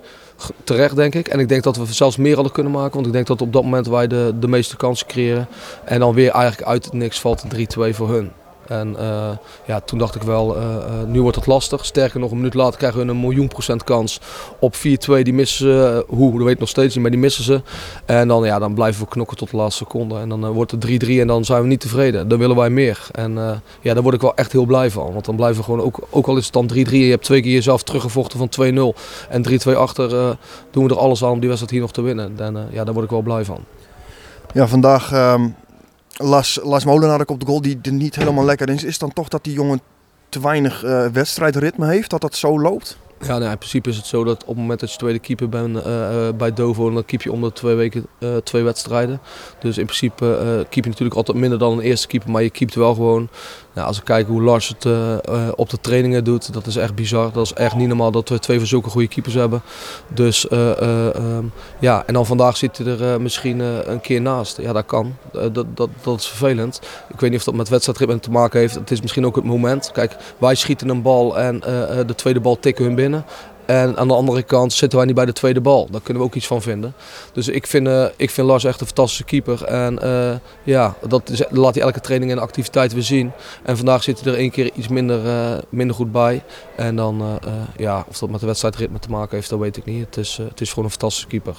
Terecht 0.64 0.96
denk 0.96 1.16
ik. 1.16 1.28
En 1.28 1.40
ik 1.40 1.50
denk 1.50 1.64
dat 1.64 1.78
we 1.78 1.94
zelfs 1.94 2.18
meer 2.18 2.36
hadden 2.36 2.54
kunnen 2.54 2.72
maken. 2.72 2.94
Want 2.94 3.06
ik 3.06 3.14
denk 3.14 3.28
dat 3.28 3.42
op 3.42 3.54
dat 3.54 3.64
moment 3.64 3.88
wij 3.88 4.08
de, 4.08 4.34
de 4.40 4.48
meeste 4.48 4.78
kansen 4.78 5.08
creëren. 5.08 5.48
En 5.86 6.00
dan 6.00 6.14
weer 6.14 6.32
eigenlijk 6.32 6.68
uit 6.68 6.94
niks 6.94 7.20
valt 7.20 7.44
3-2 7.44 7.50
voor 7.90 8.10
hun. 8.10 8.32
En 8.70 8.96
uh, 9.00 9.30
ja, 9.66 9.80
toen 9.80 10.00
dacht 10.00 10.16
ik 10.16 10.22
wel, 10.22 10.58
uh, 10.58 10.64
uh, 10.64 10.78
nu 11.08 11.22
wordt 11.22 11.36
het 11.36 11.46
lastig. 11.46 11.86
Sterker 11.86 12.20
nog, 12.20 12.32
een 12.32 12.38
minuut 12.38 12.54
later 12.54 12.78
krijgen 12.78 13.06
we 13.06 13.12
een 13.12 13.20
miljoen 13.20 13.48
procent 13.48 13.84
kans 13.84 14.20
op 14.60 14.76
4-2. 14.76 14.80
Die 15.22 15.34
missen 15.34 15.58
ze, 15.58 16.06
hoe, 16.08 16.32
dat 16.32 16.44
weet 16.44 16.54
ik 16.54 16.60
nog 16.60 16.70
steeds 16.70 16.94
niet, 16.94 17.02
maar 17.02 17.12
die 17.12 17.20
missen 17.20 17.44
ze. 17.44 17.62
En 18.06 18.28
dan, 18.28 18.44
ja, 18.44 18.60
dan 18.60 18.74
blijven 18.74 19.04
we 19.04 19.10
knokken 19.10 19.38
tot 19.38 19.52
de 19.52 19.58
laatste 19.58 19.84
seconde. 19.84 20.20
En 20.20 20.30
dan 20.30 20.48
wordt 20.48 20.72
het 20.72 20.86
3-3 21.06 21.08
en 21.08 21.28
dan 21.28 21.46
zijn 21.46 21.62
we 21.62 21.68
niet 21.68 21.80
tevreden. 21.80 22.28
Dan 22.28 22.40
willen 22.40 22.56
wij 22.56 22.70
meer. 22.70 23.08
En 23.12 23.62
ja, 23.82 23.94
daar 23.94 24.04
word 24.04 24.16
ik 24.16 24.22
wel 24.22 24.36
echt 24.36 24.52
heel 24.52 24.66
blij 24.66 24.92
van. 24.92 25.14
Want 25.14 25.26
dan 25.26 25.36
blijven 25.36 25.58
we 25.58 25.64
gewoon, 25.64 25.82
ook, 25.82 26.00
ook 26.10 26.28
al 26.28 26.38
is 26.38 26.46
het 26.46 26.54
dan 26.54 26.70
3-3, 26.74 26.76
je 26.76 27.10
hebt 27.10 27.24
twee 27.24 27.42
keer 27.42 27.52
jezelf 27.52 27.84
teruggevochten 27.84 28.50
van 28.50 28.94
2-0 28.94 29.00
en 29.30 29.60
3-2 29.70 29.76
achter, 29.76 30.38
doen 30.72 30.88
we 30.88 30.90
er 30.90 31.00
alles 31.00 31.24
aan 31.24 31.32
om 31.32 31.40
die 31.40 31.48
wedstrijd 31.48 31.72
hier 31.72 31.82
nog 31.82 31.92
te 31.92 32.02
winnen. 32.02 32.34
En 32.38 32.68
ja, 32.72 32.84
daar 32.84 32.94
word 32.94 33.06
ik 33.06 33.12
wel 33.12 33.22
blij 33.22 33.46
van. 33.46 33.60
Ja, 34.54 34.68
vandaag... 34.68 35.34
Um 35.34 35.56
Las, 36.22 36.60
Las 36.64 36.86
Molenaar 36.86 37.26
op 37.26 37.40
de 37.40 37.46
goal 37.46 37.62
die 37.62 37.80
er 37.82 37.92
niet 37.92 38.16
helemaal 38.16 38.46
lekker 38.46 38.70
is. 38.70 38.84
Is 38.84 38.98
dan 38.98 39.14
toch 39.14 39.28
dat 39.28 39.44
die 39.44 39.54
jongen 39.54 39.82
te 40.30 40.42
weinig 40.42 40.84
uh, 40.84 41.06
wedstrijdritme 41.06 41.88
heeft? 41.88 42.10
Dat 42.10 42.22
dat 42.22 42.36
zo 42.36 42.60
loopt? 42.60 42.98
Ja, 43.22 43.38
nou, 43.38 43.52
in 43.52 43.58
principe 43.58 43.90
is 43.90 43.98
het 43.98 44.06
zo 44.06 44.24
dat 44.24 44.42
op 44.42 44.48
het 44.48 44.58
moment 44.58 44.80
dat 44.80 44.92
je 44.92 44.98
tweede 44.98 45.20
keeper 45.20 45.50
bent 45.50 45.76
uh, 45.76 45.84
uh, 45.86 46.30
bij 46.38 46.54
Dovo, 46.54 46.92
dan 46.92 47.06
keep 47.06 47.22
je 47.22 47.32
om 47.32 47.42
de 47.42 47.54
twee 47.54 47.76
weken 47.76 48.06
uh, 48.20 48.36
twee 48.36 48.64
wedstrijden. 48.64 49.20
Dus 49.60 49.78
in 49.78 49.86
principe 49.86 50.26
keep 50.70 50.84
je 50.84 50.90
natuurlijk 50.90 51.16
altijd 51.16 51.38
minder 51.38 51.60
dan 51.60 51.72
een 51.72 51.80
eerste 51.80 52.08
keeper, 52.08 52.32
maar 52.32 52.44
je 52.44 52.50
keept 52.50 52.76
wel 52.76 52.94
gewoon. 52.94 53.30
Nou, 53.74 53.88
als 53.88 53.98
we 53.98 54.04
kijken 54.04 54.34
hoe 54.34 54.42
Lars 54.42 54.68
het 54.68 54.86
op 55.56 55.70
de 55.70 55.80
trainingen 55.82 56.24
doet, 56.24 56.54
dat 56.54 56.68
is 56.68 56.76
echt 56.76 56.96
bizar. 56.96 57.32
Dat 57.32 57.46
is 57.46 57.54
echt 57.54 57.76
niet 57.76 57.88
normaal 57.88 58.12
dat 58.12 58.30
we 58.30 58.40
twee 58.40 58.58
van 58.58 58.68
zulke 58.68 58.90
goede 58.90 59.08
keepers 59.08 59.34
hebben. 59.34 59.62
Dus 60.08 60.52
um, 60.52 61.52
ja, 61.80 62.04
en 62.06 62.14
dan 62.14 62.26
vandaag 62.26 62.58
zit 62.58 62.78
hij 62.78 63.00
er 63.00 63.22
misschien 63.22 63.60
een 63.60 64.02
keer 64.02 64.22
naast. 64.22 64.62
Ja, 64.62 64.74
dat 64.74 64.86
kan. 64.86 65.16
dat, 65.32 65.54
dat, 65.54 65.90
dat 66.02 66.20
is 66.20 66.28
vervelend. 66.28 66.82
Ik 67.14 67.20
weet 67.20 67.30
niet 67.30 67.40
of 67.40 67.46
dat 67.46 67.56
met 67.56 67.70
wedstrijdritme 67.70 68.20
te 68.20 68.32
maken 68.32 68.60
heeft. 68.60 68.76
Het 68.76 68.92
is 68.92 69.02
misschien 69.02 69.26
ook 69.26 69.36
het 69.36 69.46
moment. 69.46 69.92
Kijk, 69.92 70.16
wij 70.38 70.56
schieten 70.56 70.90
een 70.90 71.02
bal 71.02 71.40
en 71.40 71.60
de 72.06 72.16
tweede 72.16 72.40
bal 72.40 72.60
tikken 72.60 72.86
hun 72.86 72.96
binnen. 72.96 73.09
En 73.66 73.98
aan 73.98 74.08
de 74.08 74.14
andere 74.14 74.44
kant 74.44 74.74
zitten 74.74 74.98
wij 74.98 75.08
niet 75.08 75.16
bij 75.16 75.26
de 75.26 75.34
tweede 75.34 75.62
bal. 75.62 75.88
Daar 75.92 76.02
kunnen 76.02 76.24
we 76.24 76.30
ook 76.30 76.36
iets 76.36 76.48
van 76.48 76.62
vinden. 76.62 76.94
Dus 77.34 77.48
ik 77.48 77.68
vind, 77.68 77.88
uh, 77.88 78.06
ik 78.16 78.30
vind 78.30 78.48
Lars 78.48 78.64
echt 78.64 78.80
een 78.82 78.86
fantastische 78.86 79.24
keeper. 79.24 79.64
En 79.64 80.00
uh, 80.04 80.32
ja, 80.64 80.96
dat 81.08 81.48
laat 81.50 81.76
hij 81.76 81.84
elke 81.84 82.00
training 82.00 82.32
en 82.32 82.40
activiteit 82.40 82.94
weer 82.94 83.04
zien. 83.04 83.32
En 83.64 83.78
vandaag 83.78 84.04
zit 84.04 84.20
hij 84.20 84.34
er 84.34 84.40
één 84.40 84.52
keer 84.52 84.72
iets 84.74 84.88
minder, 84.88 85.26
uh, 85.26 85.58
minder 85.70 85.96
goed 85.96 86.12
bij. 86.12 86.44
En 86.76 86.96
dan, 86.96 87.40
ja, 87.78 88.06
of 88.08 88.18
dat 88.18 88.30
met 88.30 88.40
de 88.40 88.46
wedstrijdritme 88.46 89.00
te 89.00 89.10
maken 89.10 89.36
heeft, 89.36 89.50
dat 89.50 89.60
weet 89.60 89.78
ik 89.78 89.86
niet. 89.86 90.06
Het 90.06 90.18
is, 90.18 90.38
het 90.38 90.62
is 90.62 90.70
gewoon 90.70 90.86
een 90.86 90.92
fantastische 90.92 91.28
keeper. 91.28 91.56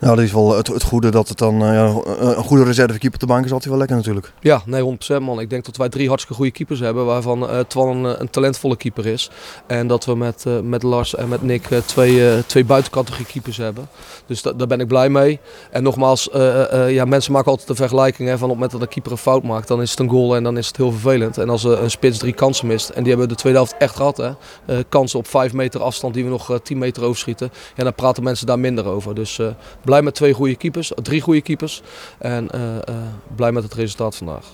Nou, 0.00 0.16
dat 0.16 0.24
is 0.24 0.32
wel 0.32 0.56
het, 0.56 0.66
het 0.66 0.82
goede 0.82 1.10
dat 1.10 1.28
het 1.28 1.38
dan 1.38 1.62
uh, 1.62 1.72
ja, 1.74 1.84
een 2.18 2.44
goede 2.44 2.64
reservekeeper 2.64 3.14
op 3.14 3.20
de 3.20 3.26
bank 3.26 3.44
is 3.44 3.52
altijd 3.52 3.68
wel 3.68 3.78
lekker 3.78 3.96
natuurlijk. 3.96 4.32
Ja, 4.40 4.62
nee, 4.66 4.96
100% 5.18 5.22
man. 5.22 5.40
Ik 5.40 5.50
denk 5.50 5.64
dat 5.64 5.76
wij 5.76 5.88
drie 5.88 6.08
hartstikke 6.08 6.36
goede 6.36 6.52
keepers 6.52 6.80
hebben, 6.80 7.06
waarvan 7.06 7.42
uh, 7.42 7.58
Twan 7.58 7.88
een, 7.88 8.20
een, 8.20 8.30
talentvolle 8.30 8.76
keeper 8.76 9.06
is. 9.06 9.30
En 9.66 9.86
dat 9.86 10.04
we 10.04 10.16
met, 10.16 10.44
uh, 10.48 10.60
met 10.60 10.82
Lars 10.82 11.14
en 11.14 11.28
met 11.28 11.42
Nick 11.42 11.66
twee, 11.86 12.46
twee 12.46 12.64
buitencategorie 12.64 13.26
keepers 13.26 13.56
hebben. 13.56 13.88
Dus 14.26 14.42
da 14.42 14.52
daar 14.52 14.66
ben 14.66 14.80
ik 14.80 14.86
blij 14.86 15.08
mee. 15.08 15.40
En 15.70 15.82
nogmaals, 15.82 16.28
ja, 16.88 17.04
mensen 17.04 17.32
maken 17.32 17.50
altijd 17.50 17.68
de 17.68 17.74
vergelijking 17.74 18.28
hè, 18.28 18.38
van 18.38 18.42
op 18.42 18.48
het 18.48 18.54
moment 18.54 18.70
dat 18.70 18.80
een 18.80 18.88
keeper 18.88 19.12
een 19.12 19.18
fout 19.18 19.42
maakt, 19.42 19.68
dan 19.68 19.82
is 19.82 19.90
het 19.90 19.98
een 19.98 20.08
goal 20.08 20.36
en 20.36 20.42
dan 20.42 20.58
is 20.58 20.66
het 20.66 20.76
heel 20.76 20.90
vervelend. 20.90 21.38
En 21.38 21.48
als 21.48 21.64
een 21.64 21.90
spits 21.90 22.18
drie 22.18 22.32
kansen 22.32 22.66
mist, 22.66 22.88
en 22.88 23.02
die 23.02 23.08
hebben 23.08 23.28
we 23.28 23.34
de 23.34 23.40
tweede 23.40 23.58
helft 23.58 23.76
echt 23.78 23.96
gehad, 23.96 24.16
hè, 24.16 24.84
kansen 24.88 25.18
op 25.18 25.26
vijf 25.26 25.52
meter 25.52 25.82
afstand 25.82 26.14
die 26.14 26.24
we 26.24 26.30
nog 26.30 26.58
10 26.62 26.78
meter 26.78 27.02
overschieten, 27.02 27.50
ja, 27.76 27.84
dan 27.84 27.94
praten 27.94 28.22
mensen 28.22 28.46
daar 28.46 28.58
minder 28.58 28.86
over. 28.86 29.14
Dus 29.14 29.40
blij 29.88 30.02
met 30.02 30.14
twee 30.14 30.32
goede 30.32 30.56
keepers, 30.56 30.92
drie 31.02 31.20
goede 31.20 31.40
keepers. 31.40 31.82
En 32.18 32.48
uh, 32.54 32.60
uh, 32.60 32.96
blij 33.36 33.52
met 33.52 33.62
het 33.62 33.74
resultaat 33.74 34.16
vandaag. 34.16 34.44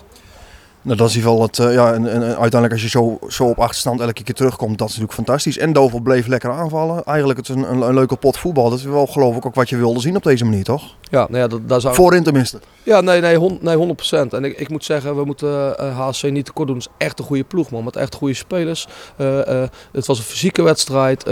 Nou, 0.85 0.97
dat 0.97 1.09
is 1.09 1.15
in 1.15 1.21
ieder 1.21 1.33
geval 1.33 1.47
het. 1.47 1.59
Uh, 1.59 1.75
ja, 1.75 1.93
en, 1.93 2.07
en, 2.11 2.23
uiteindelijk 2.23 2.73
als 2.73 2.83
je 2.83 2.89
zo, 2.89 3.19
zo 3.29 3.45
op 3.45 3.59
achterstand 3.59 4.01
elke 4.01 4.23
keer 4.23 4.35
terugkomt, 4.35 4.79
dat 4.79 4.89
is 4.89 4.95
natuurlijk 4.95 5.27
fantastisch. 5.27 5.59
En 5.59 5.73
Dovel 5.73 6.01
bleef 6.01 6.27
lekker 6.27 6.51
aanvallen. 6.51 7.05
Eigenlijk 7.05 7.39
het 7.39 7.49
is 7.49 7.55
een, 7.55 7.71
een, 7.71 7.81
een, 7.81 7.95
leuke 7.95 8.17
pot 8.17 8.39
voetbal. 8.39 8.71
Dat 8.71 8.79
is 8.79 8.85
wel 8.85 9.07
geloof 9.07 9.37
ik 9.37 9.47
ook 9.47 9.55
wat 9.55 9.69
je 9.69 9.77
wilde 9.77 10.01
zien 10.01 10.17
op 10.17 10.23
deze 10.23 10.45
manier, 10.45 10.65
toch? 10.65 10.83
Ja, 11.11 11.27
nou 11.29 11.37
ja, 11.37 11.47
dat, 11.47 11.69
daar 11.69 11.81
zou... 11.81 11.95
Voorin 11.95 12.23
tenminste. 12.23 12.61
Ja, 12.83 13.01
nee, 13.01 13.21
nee, 13.21 13.37
hond, 13.37 13.63
nee 13.63 13.77
100%. 13.77 14.29
En 14.31 14.45
ik, 14.45 14.59
ik 14.59 14.69
moet 14.69 14.85
zeggen, 14.85 15.17
we 15.17 15.25
moeten 15.25 15.77
uh, 15.81 15.99
HC 15.99 16.31
niet 16.31 16.45
tekort 16.45 16.69
doen. 16.69 16.77
Het 16.77 16.87
is 16.87 17.07
echt 17.07 17.19
een 17.19 17.25
goede 17.25 17.45
ploeg, 17.45 17.71
man. 17.71 17.85
Met 17.85 17.97
echt 17.97 18.15
goede 18.15 18.35
spelers. 18.35 18.87
Uh, 19.19 19.63
het 19.93 20.07
was 20.07 20.19
een 20.19 20.25
fysieke 20.25 20.63
wedstrijd. 20.63 21.25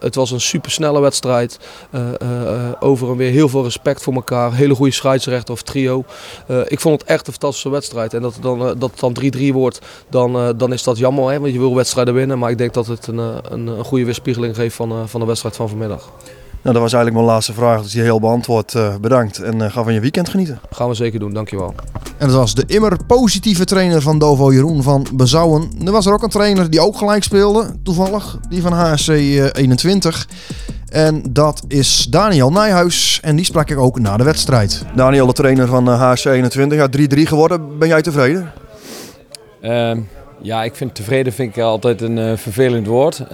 het 0.00 0.14
was 0.14 0.30
een 0.30 0.40
supersnelle 0.40 1.00
wedstrijd. 1.00 1.58
over 2.80 3.10
en 3.10 3.16
weer 3.16 3.30
heel 3.30 3.48
veel 3.48 3.62
respect 3.62 4.02
voor 4.02 4.14
elkaar. 4.14 4.54
Hele 4.54 4.74
goede 4.74 4.92
scheidsrechter 4.92 5.54
of 5.54 5.62
trio. 5.62 6.04
ik 6.66 6.80
vond 6.80 7.00
het 7.00 7.10
echt 7.10 7.26
een 7.26 7.32
fantastische 7.32 7.70
wedstrijd. 7.70 8.14
En 8.14 8.22
dat 8.22 8.38
dan... 8.40 8.78
dat 8.78 8.97
dan 9.00 9.16
3-3 9.36 9.52
wordt, 9.52 9.78
dan, 10.10 10.36
uh, 10.36 10.48
dan 10.56 10.72
is 10.72 10.82
dat 10.82 10.98
jammer. 10.98 11.30
Hè? 11.30 11.40
Want 11.40 11.52
je 11.52 11.58
wil 11.58 11.74
wedstrijden 11.74 12.14
winnen. 12.14 12.38
Maar 12.38 12.50
ik 12.50 12.58
denk 12.58 12.74
dat 12.74 12.86
het 12.86 13.06
een, 13.06 13.18
een, 13.18 13.66
een 13.66 13.84
goede 13.84 14.04
weerspiegeling 14.04 14.54
geeft 14.54 14.76
van, 14.76 14.92
uh, 14.92 14.98
van 15.06 15.20
de 15.20 15.26
wedstrijd 15.26 15.56
van 15.56 15.68
vanmiddag. 15.68 16.10
Nou, 16.62 16.74
dat 16.74 16.82
was 16.82 16.92
eigenlijk 16.92 17.14
mijn 17.14 17.34
laatste 17.34 17.52
vraag. 17.52 17.82
Dus 17.82 17.92
die 17.92 18.02
heel 18.02 18.20
beantwoord. 18.20 18.74
Uh, 18.74 18.96
bedankt. 19.00 19.38
En 19.38 19.70
ga 19.70 19.82
van 19.82 19.94
je 19.94 20.00
weekend 20.00 20.28
genieten. 20.28 20.60
Gaan 20.70 20.88
we 20.88 20.94
zeker 20.94 21.20
doen. 21.20 21.32
Dankjewel. 21.32 21.74
En 22.16 22.26
dat 22.26 22.36
was 22.36 22.54
de 22.54 22.64
immer 22.66 22.96
positieve 23.06 23.64
trainer 23.64 24.02
van 24.02 24.18
Dovo, 24.18 24.52
Jeroen 24.52 24.82
van 24.82 25.06
Bezouwen. 25.14 25.70
Er 25.84 25.92
was 25.92 26.06
er 26.06 26.12
ook 26.12 26.22
een 26.22 26.28
trainer 26.28 26.70
die 26.70 26.80
ook 26.80 26.96
gelijk 26.96 27.22
speelde. 27.22 27.66
Toevallig. 27.82 28.38
Die 28.48 28.62
van 28.62 28.72
HSC 28.72 29.08
21. 29.08 30.28
En 30.88 31.22
dat 31.30 31.62
is 31.68 32.06
Daniel 32.10 32.50
Nijhuis. 32.50 33.20
En 33.22 33.36
die 33.36 33.44
sprak 33.44 33.70
ik 33.70 33.78
ook 33.78 33.98
na 33.98 34.16
de 34.16 34.24
wedstrijd. 34.24 34.84
Daniel, 34.94 35.26
de 35.26 35.32
trainer 35.32 35.66
van 35.66 35.88
HSC 35.88 36.24
21. 36.24 36.78
Ja, 36.78 36.88
3-3 37.18 37.22
geworden. 37.22 37.78
Ben 37.78 37.88
jij 37.88 38.02
tevreden? 38.02 38.52
Uh, 39.62 39.90
ja, 40.40 40.64
ik 40.64 40.74
vind 40.74 40.94
tevreden 40.94 41.32
vind 41.32 41.56
ik 41.56 41.62
altijd 41.62 42.00
een 42.00 42.16
uh, 42.16 42.32
vervelend 42.36 42.86
woord. 42.86 43.20
Uh, 43.20 43.28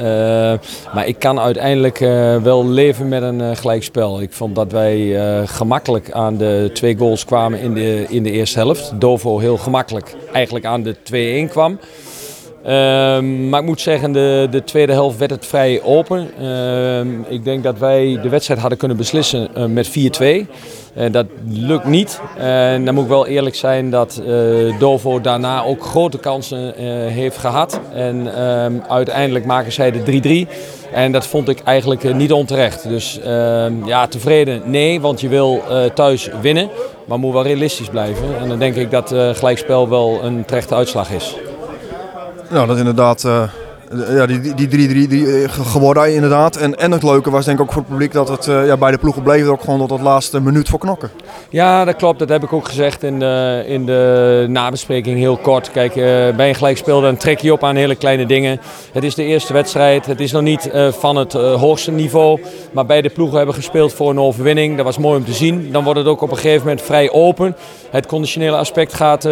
maar 0.94 1.06
ik 1.06 1.19
kan 1.19 1.41
uiteindelijk 1.41 2.00
uh, 2.00 2.43
wel 2.43 2.67
leven 2.69 3.09
met 3.09 3.23
een 3.23 3.57
gelijkspel. 3.57 4.21
Ik 4.21 4.33
vond 4.33 4.54
dat 4.54 4.73
wij 4.73 5.19
gemakkelijk 5.47 6.11
aan 6.11 6.37
de 6.37 6.71
twee 6.73 6.97
goals 6.97 7.25
kwamen 7.25 7.59
in 7.59 7.75
de, 7.75 8.07
in 8.09 8.23
de 8.23 8.31
eerste 8.31 8.59
helft. 8.59 8.93
Dovo 9.00 9.38
heel 9.38 9.57
gemakkelijk 9.57 10.14
eigenlijk 10.33 10.64
aan 10.64 10.83
de 10.83 11.47
2-1 11.49 11.50
kwam. 11.50 11.78
Ehm, 12.64 13.49
maar 13.49 13.61
ik 13.61 13.66
moet 13.66 13.80
zeggen, 13.80 14.12
de, 14.12 14.49
de 14.50 14.64
tweede 14.64 14.92
helft 14.92 15.18
werd 15.18 15.30
het 15.30 15.47
vrij 15.47 15.83
open. 15.83 16.30
Ehm, 16.40 17.09
ik 17.28 17.44
denk 17.44 17.62
dat 17.62 17.78
wij 17.78 18.18
de 18.23 18.28
wedstrijd 18.28 18.61
hadden 18.61 18.78
kunnen 18.78 18.97
beslissen 18.97 19.49
met 19.73 19.88
4-2. 19.88 20.47
Uh, 20.99 21.12
dat 21.12 21.26
lukt 21.49 21.85
niet. 21.85 22.21
En 22.37 22.85
dan 22.85 22.94
moet 22.94 23.02
ik 23.02 23.09
wel 23.09 23.26
eerlijk 23.26 23.54
zijn 23.54 23.90
dat 23.90 24.23
uh, 24.26 24.78
Dovo 24.78 25.21
daarna 25.21 25.62
ook 25.62 25.85
grote 25.85 26.18
kansen 26.18 26.75
heeft 27.11 27.37
gehad. 27.37 27.80
En 27.94 28.26
uh, 28.26 28.66
uiteindelijk 28.88 29.44
maken 29.44 29.73
zij 29.73 29.90
de 29.90 30.47
3-3. 30.47 30.50
En 30.92 31.12
dat 31.12 31.26
vond 31.26 31.49
ik 31.49 31.61
eigenlijk 31.64 32.14
niet 32.14 32.33
onterecht. 32.33 32.88
Dus 32.88 33.21
ehm, 33.21 33.73
ja, 33.85 34.06
tevreden 34.06 34.62
nee, 34.64 35.00
want 35.00 35.21
je 35.21 35.28
wil 35.28 35.62
thuis 35.94 36.28
winnen. 36.40 36.68
Maar 37.04 37.18
moet 37.18 37.33
wel 37.33 37.42
realistisch 37.42 37.88
blijven. 37.88 38.38
En 38.40 38.49
dan 38.49 38.59
denk 38.59 38.75
ik 38.75 38.90
dat 38.90 39.14
gelijkspel 39.33 39.88
wel 39.88 40.18
een 40.23 40.44
terechte 40.44 40.75
uitslag 40.75 41.11
is. 41.11 41.37
Nou, 42.49 42.67
dat 42.67 42.79
inderdaad 42.79 43.25
ja, 44.09 44.26
die 44.26 45.49
3-3 45.49 45.50
geworden 45.50 46.14
inderdaad. 46.14 46.57
En, 46.57 46.79
en 46.79 46.91
het 46.93 47.03
leuke 47.03 47.31
was 47.31 47.45
denk 47.45 47.59
ik 47.59 47.64
ook 47.64 47.73
voor 47.73 47.83
het 47.83 47.91
publiek 47.91 48.12
dat 48.12 48.29
het 48.29 48.47
uh, 48.47 48.67
ja, 48.67 48.76
bij 48.76 48.91
de 48.91 48.99
ploegen 48.99 49.23
bleef 49.23 49.47
ook 49.47 49.61
gewoon 49.61 49.79
tot 49.79 49.91
het 49.91 50.00
laatste 50.00 50.41
minuut 50.41 50.69
voor 50.69 50.79
knokken. 50.79 51.11
Ja, 51.50 51.85
dat 51.85 51.97
klopt. 51.97 52.19
Dat 52.19 52.29
heb 52.29 52.43
ik 52.43 52.53
ook 52.53 52.69
gezegd 52.69 53.03
in 53.03 53.19
de, 53.19 53.64
in 53.67 53.87
de 53.87 54.47
nabespreking 54.49 55.19
heel 55.19 55.37
kort. 55.37 55.71
Kijk, 55.71 55.97
uh, 55.97 56.05
bij 56.37 56.49
een 56.49 56.55
gelijkspel 56.55 57.00
dan 57.00 57.17
trek 57.17 57.41
je 57.41 57.53
op 57.53 57.64
aan 57.64 57.76
hele 57.76 57.95
kleine 57.95 58.26
dingen. 58.26 58.61
Het 58.93 59.05
is 59.05 59.14
de 59.14 59.25
eerste 59.25 59.53
wedstrijd. 59.53 60.07
Het 60.07 60.21
is 60.21 60.33
nog 60.33 60.43
niet 60.43 60.71
van 60.91 61.17
het 61.17 61.33
hoogste 61.33 61.91
niveau. 61.91 62.41
Maar 62.73 62.87
beide 62.87 63.09
ploegen 63.09 63.37
hebben 63.37 63.55
gespeeld 63.55 63.93
voor 63.93 64.11
een 64.11 64.21
overwinning. 64.21 64.76
Dat 64.76 64.85
was 64.85 64.99
mooi 64.99 65.19
om 65.19 65.25
te 65.25 65.33
zien. 65.33 65.73
Dan 65.73 65.85
wordt 65.85 65.99
het 65.99 66.09
ook 66.09 66.23
op 66.23 66.31
een 66.31 66.37
gegeven 66.37 66.67
moment 66.67 66.83
vrij 66.83 67.11
open. 67.11 67.57
Het 67.91 68.07
conditionele 68.07 68.57
aspect 68.57 68.95
gaat 68.95 69.25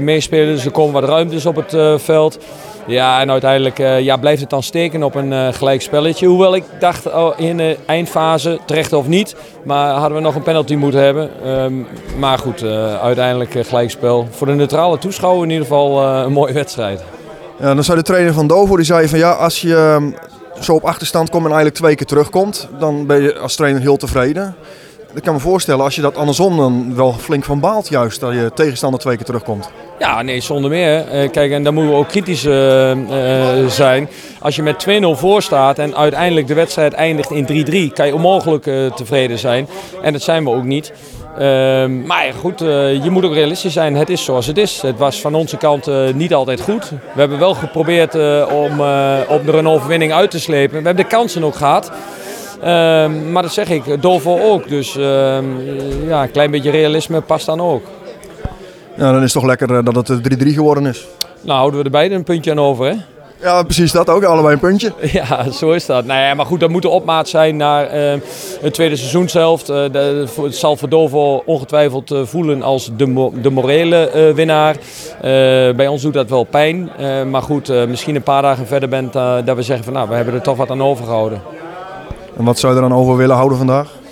meespelen. 0.00 0.54
Dus 0.54 0.64
er 0.64 0.70
komen 0.70 0.92
wat 0.92 1.08
ruimtes 1.08 1.46
op 1.46 1.56
het 1.56 2.02
veld. 2.02 2.38
Ja, 2.86 3.20
en 3.20 3.30
uiteindelijk 3.30 3.78
eh, 3.78 3.93
ja, 4.02 4.16
blijft 4.16 4.40
het 4.40 4.50
dan 4.50 4.62
steken 4.62 5.02
op 5.02 5.14
een 5.14 5.32
uh, 5.32 5.48
gelijk 5.52 5.82
spelletje. 5.82 6.26
Hoewel 6.26 6.54
ik 6.54 6.64
dacht 6.80 7.06
oh, 7.12 7.38
in 7.38 7.56
de 7.56 7.76
eindfase, 7.86 8.58
terecht 8.66 8.92
of 8.92 9.06
niet, 9.06 9.36
maar 9.64 9.94
hadden 9.94 10.18
we 10.18 10.22
nog 10.24 10.34
een 10.34 10.42
penalty 10.42 10.74
moeten 10.74 11.00
hebben. 11.00 11.30
Ehm, 11.44 11.72
maar 12.18 12.38
goed, 12.38 12.62
uh, 12.62 13.00
uiteindelijk 13.00 13.66
gelijkspel. 13.66 14.28
Voor 14.30 14.46
de 14.46 14.52
neutrale 14.52 14.98
toeschouwer 14.98 15.42
in 15.44 15.50
ieder 15.50 15.66
geval 15.66 16.02
een 16.02 16.32
mooie 16.32 16.52
wedstrijd. 16.52 17.04
Ja, 17.60 17.74
dan 17.74 17.84
zei 17.84 17.98
de 17.98 18.04
trainer 18.04 18.32
van 18.32 18.46
Dovo, 18.46 18.76
die 18.76 18.84
zei 18.84 19.08
van 19.08 19.18
ja, 19.18 19.32
als 19.32 19.60
je 19.60 19.76
ehm, 19.76 20.10
zo 20.60 20.74
op 20.74 20.84
achterstand 20.84 21.30
komt 21.30 21.44
en 21.44 21.50
eigenlijk 21.50 21.80
twee 21.80 21.94
keer 21.94 22.06
terugkomt, 22.06 22.68
dan 22.78 23.06
ben 23.06 23.22
je 23.22 23.38
als 23.38 23.56
trainer 23.56 23.80
heel 23.80 23.96
tevreden. 23.96 24.54
Ik 25.14 25.22
kan 25.22 25.34
me 25.34 25.40
voorstellen, 25.40 25.84
als 25.84 25.94
je 25.94 26.00
dat 26.00 26.16
andersom 26.16 26.56
dan 26.56 26.94
wel 26.94 27.12
flink 27.12 27.44
van 27.44 27.60
baalt 27.60 27.88
juist, 27.88 28.20
dat 28.20 28.32
je 28.32 28.50
tegenstander 28.54 29.00
twee 29.00 29.16
keer 29.16 29.24
terugkomt. 29.24 29.70
Ja, 29.98 30.22
nee, 30.22 30.40
zonder 30.40 30.70
meer. 30.70 31.22
Uh, 31.22 31.30
kijk, 31.30 31.52
en 31.52 31.62
dan 31.62 31.74
moeten 31.74 31.92
we 31.92 31.98
ook 31.98 32.08
kritisch 32.08 32.44
uh, 32.44 32.90
uh, 32.90 33.68
zijn. 33.68 34.08
Als 34.40 34.56
je 34.56 34.62
met 34.62 34.86
2-0 34.88 35.06
voor 35.10 35.42
staat 35.42 35.78
en 35.78 35.96
uiteindelijk 35.96 36.46
de 36.46 36.54
wedstrijd 36.54 36.92
eindigt 36.92 37.30
in 37.30 37.90
3-3, 37.90 37.92
kan 37.92 38.06
je 38.06 38.14
onmogelijk 38.14 38.62
tevreden 38.96 39.38
zijn. 39.38 39.68
En 40.02 40.12
dat 40.12 40.22
zijn 40.22 40.44
we 40.44 40.50
ook 40.50 40.64
niet. 40.64 40.92
Ehm, 41.38 42.06
maar 42.06 42.32
goed, 42.38 42.58
je 42.58 43.08
moet 43.10 43.24
ook 43.24 43.34
realistisch 43.34 43.72
zijn. 43.72 43.96
Het 43.96 44.10
is 44.10 44.24
zoals 44.24 44.46
het 44.46 44.58
is. 44.58 44.82
Het 44.82 44.98
was 44.98 45.20
van 45.20 45.34
onze 45.34 45.56
kant 45.56 46.14
niet 46.14 46.34
altijd 46.34 46.60
goed. 46.60 46.90
We 46.90 47.20
hebben 47.20 47.38
wel 47.38 47.54
geprobeerd 47.54 48.14
om 48.44 48.72
op 49.28 49.46
er 49.46 49.54
een 49.54 49.68
overwinning 49.68 50.12
uit 50.12 50.30
te 50.30 50.40
slepen. 50.40 50.78
We 50.78 50.86
hebben 50.86 51.04
de 51.04 51.10
kansen 51.10 51.44
ook 51.44 51.54
gehad. 51.54 51.92
Ehm, 52.64 53.32
maar 53.32 53.42
dat 53.42 53.52
zeg 53.52 53.68
ik, 53.68 54.02
Dolvo 54.02 54.40
ook. 54.40 54.68
Dus 54.68 54.96
ehm, 54.96 55.44
ja, 56.06 56.22
een 56.22 56.30
klein 56.30 56.50
beetje 56.50 56.70
realisme 56.70 57.20
past 57.20 57.46
dan 57.46 57.60
ook. 57.60 57.82
Ja, 58.96 59.12
dan 59.12 59.16
is 59.22 59.22
het 59.22 59.32
toch 59.32 59.44
lekker 59.44 59.76
eh, 59.76 59.84
dat 59.84 60.08
het 60.08 60.44
3-3 60.44 60.46
geworden 60.46 60.86
is. 60.86 61.06
Nou, 61.40 61.58
houden 61.58 61.78
we 61.78 61.84
er 61.84 61.90
beide 61.90 62.14
een 62.14 62.24
puntje 62.24 62.50
aan 62.50 62.58
over, 62.60 62.86
hè? 62.86 62.94
Ja, 63.40 63.62
precies 63.62 63.92
dat 63.92 64.08
ook. 64.08 64.24
Allebei 64.24 64.54
een 64.54 64.60
puntje. 64.60 64.92
Ja, 65.12 65.50
zo 65.50 65.70
is 65.72 65.86
dat. 65.86 66.04
Nou 66.04 66.20
ja, 66.20 66.34
maar 66.34 66.46
goed, 66.46 66.60
dat 66.60 66.70
moet 66.70 66.82
de 66.82 66.88
opmaat 66.88 67.28
zijn 67.28 67.56
naar 67.56 67.94
uh, 67.94 68.20
het 68.60 68.74
tweede 68.74 68.96
seizoenshelft. 68.96 69.70
Uh, 69.70 69.76
de, 69.92 70.26
het 70.42 70.56
zal 70.56 70.76
Verdolvo 70.76 71.42
ongetwijfeld 71.46 72.12
uh, 72.12 72.22
voelen 72.24 72.62
als 72.62 72.90
de, 72.96 73.06
mo 73.06 73.32
de 73.42 73.50
morele 73.50 74.32
winnaar. 74.34 74.76
bij 75.76 75.88
ons 75.88 76.02
doet 76.02 76.14
dat 76.14 76.30
wel 76.30 76.44
pijn. 76.44 76.90
maar 77.30 77.42
goed, 77.42 77.86
misschien 77.88 78.14
een 78.14 78.22
paar 78.22 78.42
dagen 78.42 78.66
verder 78.66 78.88
bent 78.88 79.12
dat 79.12 79.56
we 79.56 79.62
zeggen 79.62 79.84
van 79.84 79.92
nou, 79.92 80.08
we 80.08 80.14
hebben 80.14 80.34
er 80.34 80.42
toch 80.42 80.56
wat 80.56 80.70
aan 80.70 80.82
overgehouden. 80.82 81.42
En 82.36 82.44
wat 82.44 82.58
zou 82.58 82.74
je 82.74 82.80
er 82.80 82.88
dan 82.88 82.98
over 82.98 83.16
willen 83.16 83.36
houden 83.36 83.58
vandaag? 83.58 84.02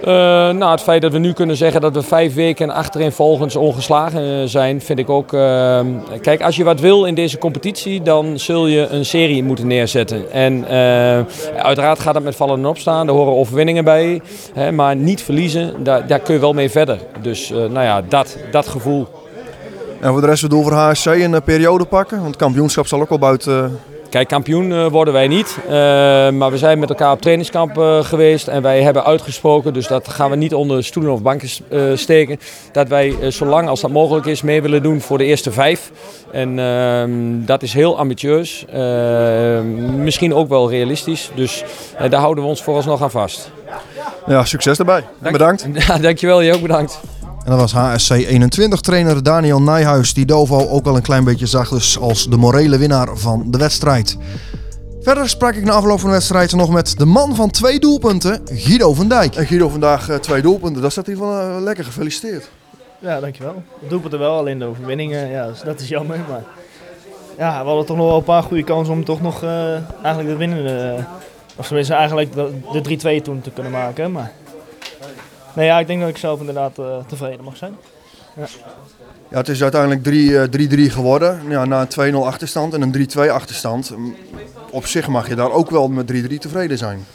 Uh, 0.00 0.04
nou, 0.50 0.70
het 0.70 0.80
feit 0.80 1.02
dat 1.02 1.12
we 1.12 1.18
nu 1.18 1.32
kunnen 1.32 1.56
zeggen 1.56 1.80
dat 1.80 1.94
we 1.94 2.02
vijf 2.02 2.34
weken 2.34 2.70
achtereenvolgens 2.70 3.56
ongeslagen 3.56 4.22
eh, 4.22 4.46
zijn, 4.46 4.80
vind 4.80 4.98
ik 4.98 5.10
ook. 5.10 5.32
Uh, 5.32 5.80
kijk, 6.20 6.42
als 6.42 6.56
je 6.56 6.64
wat 6.64 6.80
wil 6.80 7.04
in 7.04 7.14
deze 7.14 7.38
competitie, 7.38 8.02
dan 8.02 8.38
zul 8.38 8.66
je 8.66 8.86
een 8.88 9.04
serie 9.04 9.44
moeten 9.44 9.66
neerzetten. 9.66 10.32
En 10.32 10.58
uh, 10.58 10.70
uiteraard 11.62 11.98
gaat 11.98 12.14
dat 12.14 12.22
met 12.22 12.36
vallen 12.36 12.58
en 12.58 12.66
opstaan, 12.66 13.06
daar 13.06 13.14
horen 13.14 13.36
overwinningen 13.36 13.84
bij. 13.84 14.20
Hè, 14.52 14.72
maar 14.72 14.96
niet 14.96 15.22
verliezen, 15.22 15.84
daar, 15.84 16.06
daar 16.06 16.20
kun 16.20 16.34
je 16.34 16.40
wel 16.40 16.52
mee 16.52 16.70
verder. 16.70 16.98
Dus 17.22 17.50
nou 17.50 17.80
ja, 17.80 18.02
dat, 18.08 18.38
dat 18.50 18.68
gevoel. 18.68 19.06
En 20.00 20.10
voor 20.10 20.20
de 20.20 20.26
rest, 20.26 20.42
we 20.42 20.48
doen 20.48 20.62
voor 20.62 20.72
HSC 20.72 21.06
een 21.06 21.42
periode 21.42 21.84
pakken? 21.84 22.16
Want 22.16 22.28
het 22.28 22.42
kampioenschap 22.42 22.86
zal 22.86 23.00
ook 23.00 23.08
wel 23.08 23.18
buiten 23.18 23.78
Kijk, 24.10 24.28
kampioen 24.28 24.70
uh, 24.70 24.86
worden 24.86 25.14
wij 25.14 25.28
niet. 25.28 25.58
Uh, 25.64 25.70
maar 26.30 26.50
we 26.50 26.58
zijn 26.58 26.78
met 26.78 26.88
elkaar 26.88 27.12
op 27.12 27.20
trainingskamp 27.20 27.78
uh, 27.78 28.04
geweest. 28.04 28.48
En 28.48 28.62
wij 28.62 28.82
hebben 28.82 29.04
uitgesproken, 29.04 29.72
dus 29.72 29.86
dat 29.86 30.08
gaan 30.08 30.30
we 30.30 30.36
niet 30.36 30.54
onder 30.54 30.84
stoelen 30.84 31.12
of 31.12 31.22
banken 31.22 31.48
steken. 31.98 32.38
Dat 32.72 32.88
wij 32.88 33.14
zolang 33.28 33.68
als 33.68 33.80
dat 33.80 33.90
mogelijk 33.90 34.26
is 34.26 34.42
mee 34.42 34.62
willen 34.62 34.82
doen 34.82 35.00
voor 35.00 35.18
de 35.18 35.24
eerste 35.24 35.52
vijf. 35.52 35.90
En 36.32 36.58
ehm, 36.58 37.10
dat 37.46 37.62
is 37.62 37.72
heel 37.72 37.98
ambitieus. 37.98 38.64
misschien 39.96 40.34
ook 40.34 40.48
wel 40.48 40.70
realistisch. 40.70 41.30
Dus 41.34 41.64
daar 42.08 42.20
houden 42.20 42.44
we 42.44 42.50
ons 42.50 42.62
vooralsnog 42.62 43.02
aan 43.02 43.10
vast. 43.10 43.50
Ja, 44.26 44.44
succes 44.44 44.76
daarbij. 44.76 45.04
Dank, 45.18 45.32
bedankt. 45.32 45.66
Ja, 45.86 45.98
dankjewel. 45.98 46.40
Je 46.40 46.54
ook 46.54 46.62
bedankt. 46.62 47.00
En 47.48 47.56
dat 47.56 47.72
was 47.72 47.72
HSC 47.72 48.12
21-trainer 48.12 49.22
Daniel 49.22 49.62
Nijhuis, 49.62 50.14
die 50.14 50.26
Dovo 50.26 50.68
ook 50.68 50.86
al 50.86 50.96
een 50.96 51.02
klein 51.02 51.24
beetje 51.24 51.46
zag 51.46 51.68
dus 51.68 51.98
als 51.98 52.28
de 52.28 52.36
morele 52.36 52.78
winnaar 52.78 53.16
van 53.16 53.44
de 53.50 53.58
wedstrijd. 53.58 54.16
Verder 55.00 55.28
sprak 55.28 55.54
ik 55.54 55.64
na 55.64 55.72
afloop 55.72 56.00
van 56.00 56.08
de 56.08 56.14
wedstrijd 56.14 56.52
nog 56.52 56.70
met 56.70 56.98
de 56.98 57.04
man 57.04 57.34
van 57.34 57.50
twee 57.50 57.78
doelpunten, 57.78 58.40
Guido 58.44 58.94
van 58.94 59.08
Dijk. 59.08 59.36
En 59.36 59.46
Guido 59.46 59.68
vandaag 59.68 60.08
uh, 60.10 60.16
twee 60.16 60.42
doelpunten, 60.42 60.82
dat 60.82 60.92
staat 60.92 61.06
hier 61.06 61.16
van 61.16 61.30
uh, 61.30 61.56
lekker 61.60 61.84
gefeliciteerd. 61.84 62.50
Ja, 62.98 63.20
dankjewel. 63.20 63.62
De 63.80 63.88
doelpunten 63.88 64.18
wel, 64.18 64.38
alleen 64.38 64.58
de 64.58 64.64
overwinningen, 64.64 65.30
ja, 65.30 65.46
dus 65.46 65.60
dat 65.60 65.80
is 65.80 65.88
jammer. 65.88 66.18
Maar 66.28 66.42
ja, 67.38 67.60
we 67.60 67.66
hadden 67.66 67.86
toch 67.86 67.96
nog 67.96 68.06
wel 68.06 68.16
een 68.16 68.24
paar 68.24 68.42
goede 68.42 68.64
kansen 68.64 68.94
om 68.94 69.04
toch 69.04 69.20
nog 69.20 69.44
uh, 69.44 69.72
eigenlijk 70.02 70.28
de 70.28 70.36
winnende, 70.36 71.04
of 71.56 71.66
tenminste 71.66 71.94
eigenlijk 71.94 72.32
de, 72.34 72.50
de 72.82 73.18
3-2 73.20 73.22
toen 73.22 73.40
te 73.40 73.50
kunnen 73.50 73.72
maken. 73.72 74.12
Maar 74.12 74.32
Nee, 75.58 75.66
ja, 75.66 75.78
ik 75.78 75.86
denk 75.86 76.00
dat 76.00 76.08
ik 76.08 76.16
zelf 76.16 76.40
inderdaad 76.40 76.78
uh, 76.78 76.96
tevreden 77.06 77.44
mag 77.44 77.56
zijn. 77.56 77.76
Ja. 78.36 78.46
ja, 79.28 79.36
het 79.36 79.48
is 79.48 79.62
uiteindelijk 79.62 80.06
3-3 80.56 80.60
uh, 80.60 80.92
geworden. 80.92 81.40
Ja, 81.48 81.64
na 81.64 81.86
een 81.96 82.14
2-0 82.14 82.16
achterstand 82.16 82.74
en 82.74 82.82
een 82.82 83.08
3-2 83.16 83.30
achterstand. 83.30 83.94
Op 84.70 84.86
zich 84.86 85.08
mag 85.08 85.28
je 85.28 85.34
daar 85.34 85.52
ook 85.52 85.70
wel 85.70 85.88
met 85.88 86.12
3-3 86.12 86.38
tevreden 86.38 86.78
zijn. 86.78 87.06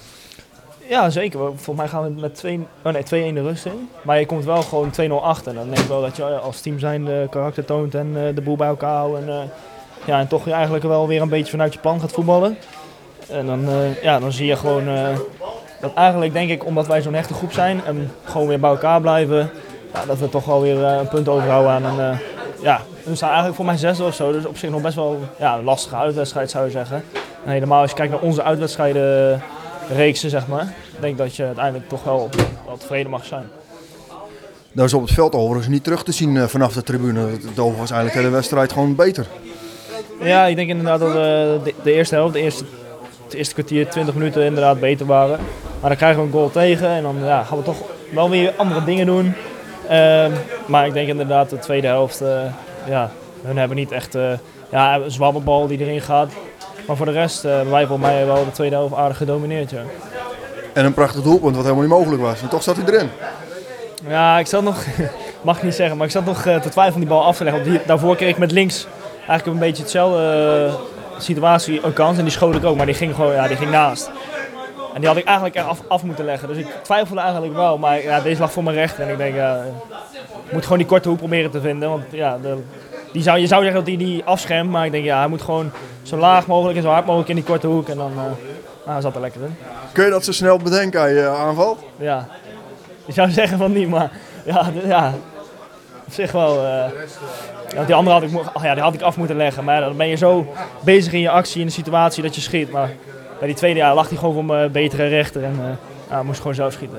Ja, 0.87 1.09
zeker. 1.09 1.39
Volgens 1.39 1.77
mij 1.77 1.87
gaan 1.87 2.03
we 2.03 2.21
met 2.21 2.35
2, 2.35 2.67
oh 2.83 2.93
nee, 2.93 3.31
2-1 3.31 3.33
de 3.33 3.41
rust 3.41 3.65
in. 3.65 3.89
Maar 4.01 4.19
je 4.19 4.25
komt 4.25 4.45
wel 4.45 4.61
gewoon 4.61 4.91
2-0 5.01 5.11
achter. 5.21 5.51
En 5.51 5.57
dan 5.57 5.67
denk 5.67 5.79
ik 5.79 5.87
wel 5.87 6.01
dat 6.01 6.15
je 6.15 6.23
als 6.23 6.61
team 6.61 6.79
zijn 6.79 7.05
de 7.05 7.27
karakter 7.29 7.65
toont 7.65 7.95
en 7.95 8.07
uh, 8.07 8.35
de 8.35 8.41
boel 8.41 8.55
bij 8.55 8.67
elkaar 8.67 8.97
houdt. 8.97 9.19
En, 9.19 9.27
uh, 9.27 9.39
ja, 10.05 10.19
en 10.19 10.27
toch 10.27 10.49
eigenlijk 10.49 10.83
wel 10.83 11.07
weer 11.07 11.21
een 11.21 11.29
beetje 11.29 11.51
vanuit 11.51 11.73
je 11.73 11.79
plan 11.79 11.99
gaat 11.99 12.11
voetballen. 12.11 12.57
En 13.29 13.45
dan, 13.45 13.69
uh, 13.69 14.01
ja, 14.01 14.19
dan 14.19 14.31
zie 14.31 14.45
je 14.45 14.55
gewoon 14.55 14.87
dat 15.83 15.93
eigenlijk 15.93 16.33
denk 16.33 16.49
ik, 16.49 16.65
omdat 16.65 16.87
wij 16.87 17.01
zo'n 17.01 17.13
hechte 17.13 17.33
groep 17.33 17.51
zijn 17.51 17.85
en 17.85 18.11
gewoon 18.23 18.47
weer 18.47 18.59
bij 18.59 18.69
elkaar 18.69 19.01
blijven, 19.01 19.49
ja, 19.93 20.05
dat 20.05 20.17
we 20.17 20.29
toch 20.29 20.45
wel 20.45 20.61
weer 20.61 20.77
uh, 20.77 20.97
een 20.99 21.07
punt 21.07 21.27
overhouden 21.27 21.71
aan 21.71 21.99
een, 21.99 22.13
uh, 22.13 22.19
ja, 22.61 22.81
we 23.03 23.15
staan 23.15 23.27
eigenlijk 23.27 23.57
voor 23.57 23.65
mij 23.65 23.77
zesde 23.77 24.03
of 24.03 24.15
zo. 24.15 24.31
Dus 24.31 24.45
op 24.45 24.57
zich 24.57 24.69
nog 24.69 24.81
best 24.81 24.95
wel 24.95 25.19
ja, 25.39 25.57
een 25.57 25.63
lastige 25.63 25.95
uitwedstrijd 25.95 26.51
zou 26.51 26.65
je 26.65 26.71
zeggen. 26.71 27.03
En 27.45 27.51
helemaal 27.51 27.81
als 27.81 27.89
je 27.89 27.95
kijkt 27.95 28.11
naar 28.11 28.21
onze 28.21 28.43
uitwedstrijden 28.43 29.41
reeksen, 29.95 30.29
zeg 30.29 30.47
maar, 30.47 30.73
denk 30.99 31.17
dat 31.17 31.35
je 31.35 31.45
uiteindelijk 31.45 31.89
toch 31.89 32.03
wel, 32.03 32.29
wel 32.65 32.77
tevreden 32.77 33.11
mag 33.11 33.25
zijn. 33.25 33.49
Dat 34.71 34.85
is 34.85 34.93
op 34.93 35.01
het 35.01 35.11
veld 35.11 35.35
overigens 35.35 35.67
niet 35.67 35.83
terug 35.83 36.03
te 36.03 36.11
zien 36.11 36.35
uh, 36.35 36.43
vanaf 36.43 36.73
de 36.73 36.83
tribune. 36.83 37.19
Het 37.19 37.55
was 37.55 37.75
eigenlijk 37.77 38.13
de 38.13 38.19
hele 38.19 38.29
wedstrijd 38.29 38.71
gewoon 38.71 38.95
beter. 38.95 39.27
Ja, 40.21 40.45
ik 40.45 40.55
denk 40.55 40.69
inderdaad 40.69 40.99
dat 40.99 41.11
we 41.11 41.59
de, 41.63 41.73
de 41.83 41.93
eerste 41.93 42.15
helft, 42.15 42.33
de 42.33 42.39
eerste 42.39 42.65
het 43.33 43.41
eerste 43.41 43.53
kwartier, 43.53 43.89
20 43.89 44.15
minuten 44.15 44.45
inderdaad 44.45 44.79
beter 44.79 45.05
waren. 45.05 45.39
Maar 45.83 45.91
dan 45.91 46.01
krijgen 46.01 46.21
we 46.21 46.27
een 46.27 46.33
goal 46.33 46.51
tegen 46.51 46.87
en 46.87 47.03
dan 47.03 47.15
ja, 47.23 47.43
gaan 47.43 47.57
we 47.57 47.63
toch 47.63 47.77
wel 48.09 48.29
weer 48.29 48.53
andere 48.55 48.83
dingen 48.83 49.05
doen. 49.05 49.33
Uh, 49.91 50.25
maar 50.65 50.85
ik 50.85 50.93
denk 50.93 51.07
inderdaad 51.07 51.49
de 51.49 51.59
tweede 51.59 51.87
helft, 51.87 52.21
uh, 52.21 52.41
ja, 52.85 53.11
hun 53.41 53.57
hebben 53.57 53.77
niet 53.77 53.91
echt 53.91 54.15
uh, 54.15 54.31
ja, 54.69 54.95
een 54.95 55.11
zwabbelbal 55.11 55.67
die 55.67 55.79
erin 55.79 56.01
gaat. 56.01 56.31
Maar 56.87 56.95
voor 56.95 57.05
de 57.05 57.11
rest 57.11 57.41
hebben 57.41 57.71
wij 57.71 57.85
voor 57.85 57.99
mij 57.99 58.25
wel 58.25 58.45
de 58.45 58.51
tweede 58.51 58.75
helft 58.75 58.95
aardig 58.95 59.17
gedomineerd. 59.17 59.69
Ja. 59.69 59.81
En 60.73 60.85
een 60.85 60.93
prachtig 60.93 61.21
doelpunt 61.21 61.55
wat 61.55 61.63
helemaal 61.63 61.83
niet 61.83 61.93
mogelijk 61.93 62.21
was. 62.21 62.41
En 62.41 62.47
toch 62.47 62.63
zat 62.63 62.75
hij 62.75 62.85
erin. 62.85 63.09
Ja, 64.07 64.39
ik 64.39 64.47
zat 64.47 64.63
nog, 64.63 64.85
mag 65.41 65.57
ik 65.57 65.63
niet 65.63 65.75
zeggen, 65.75 65.97
maar 65.97 66.05
ik 66.05 66.11
zat 66.11 66.25
nog 66.25 66.41
te 66.41 66.69
twijfelen 66.69 66.93
om 66.93 66.99
die 66.99 67.09
bal 67.09 67.23
af 67.23 67.37
te 67.37 67.43
leggen. 67.43 67.73
Want 67.73 67.87
daarvoor 67.87 68.15
kreeg 68.15 68.29
ik 68.29 68.37
met 68.37 68.51
links 68.51 68.87
eigenlijk 69.17 69.45
een 69.45 69.67
beetje 69.67 69.83
hetzelfde 69.83 70.69
situatie 71.17 71.83
een 71.83 71.93
kans 71.93 72.17
en 72.17 72.23
die 72.23 72.33
schoot 72.33 72.55
ik 72.55 72.65
ook, 72.65 72.77
maar 72.77 72.85
die 72.85 72.95
ging 72.95 73.15
gewoon 73.15 73.33
ja, 73.33 73.47
die 73.47 73.57
ging 73.57 73.71
naast. 73.71 74.11
En 74.93 74.99
die 74.99 75.07
had 75.07 75.17
ik 75.17 75.25
eigenlijk 75.25 75.57
af, 75.57 75.81
af 75.87 76.03
moeten 76.03 76.25
leggen. 76.25 76.47
Dus 76.47 76.57
ik 76.57 76.67
twijfelde 76.81 77.21
eigenlijk 77.21 77.53
wel, 77.53 77.77
maar 77.77 78.03
ja, 78.03 78.19
deze 78.19 78.41
lag 78.41 78.51
voor 78.51 78.63
mijn 78.63 78.75
recht. 78.75 78.99
En 78.99 79.09
ik 79.09 79.17
denk, 79.17 79.35
ja, 79.35 79.63
ik 80.45 80.51
moet 80.51 80.63
gewoon 80.63 80.77
die 80.77 80.87
korte 80.87 81.09
hoek 81.09 81.17
proberen 81.17 81.51
te 81.51 81.61
vinden. 81.61 81.89
Want 81.89 82.03
ja, 82.09 82.37
de, 82.37 82.57
die 83.11 83.21
zou, 83.21 83.39
je 83.39 83.47
zou 83.47 83.61
zeggen 83.61 83.79
dat 83.79 83.89
hij 83.89 83.97
die 83.97 84.23
afschermt, 84.23 84.69
maar 84.69 84.85
ik 84.85 84.91
denk, 84.91 85.03
ja, 85.05 85.19
hij 85.19 85.27
moet 85.27 85.41
gewoon 85.41 85.71
zo 86.03 86.17
laag 86.17 86.47
mogelijk 86.47 86.77
en 86.77 86.83
zo 86.83 86.89
hard 86.89 87.05
mogelijk 87.05 87.29
in 87.29 87.35
die 87.35 87.43
korte 87.43 87.67
hoek. 87.67 87.87
En 87.87 87.97
dan 87.97 88.11
uh, 88.11 88.21
nou, 88.85 89.01
zat 89.01 89.15
er 89.15 89.21
lekker 89.21 89.41
in. 89.41 89.55
Kun 89.91 90.03
je 90.03 90.09
dat 90.09 90.25
zo 90.25 90.31
snel 90.31 90.57
bedenken 90.57 91.01
aan 91.01 91.13
je 91.13 91.27
aanval? 91.27 91.77
Ja, 91.97 92.27
je 93.05 93.13
zou 93.13 93.29
zeggen 93.29 93.57
van 93.57 93.71
niet, 93.71 93.89
maar 93.89 94.11
ja, 94.45 94.71
ja 94.85 95.13
op 96.05 96.13
zich 96.13 96.31
wel. 96.31 96.55
Uh, 96.55 96.85
ja, 97.73 97.83
die 97.85 97.95
andere 97.95 98.19
had 98.19 98.23
ik, 98.23 98.39
oh 98.53 98.63
ja, 98.63 98.73
die 98.73 98.83
had 98.83 98.93
ik 98.93 99.01
af 99.01 99.17
moeten 99.17 99.35
leggen. 99.35 99.63
Maar 99.63 99.81
dan 99.81 99.97
ben 99.97 100.07
je 100.07 100.15
zo 100.15 100.53
bezig 100.83 101.13
in 101.13 101.19
je 101.19 101.29
actie, 101.29 101.59
in 101.59 101.67
de 101.67 101.73
situatie 101.73 102.23
dat 102.23 102.35
je 102.35 102.41
schiet. 102.41 102.71
Maar 102.71 102.91
bij 103.43 103.51
die 103.51 103.61
tweede 103.61 103.79
jaar 103.79 103.93
lag 103.93 104.09
hij 104.09 104.17
gewoon 104.17 104.33
voor 104.33 104.45
mijn 104.45 104.71
betere 104.71 105.07
rechter 105.07 105.43
en 105.43 105.55
uh, 105.59 105.65
ja, 106.09 106.23
moest 106.23 106.39
gewoon 106.39 106.55
zelf 106.55 106.73
schieten. 106.73 106.97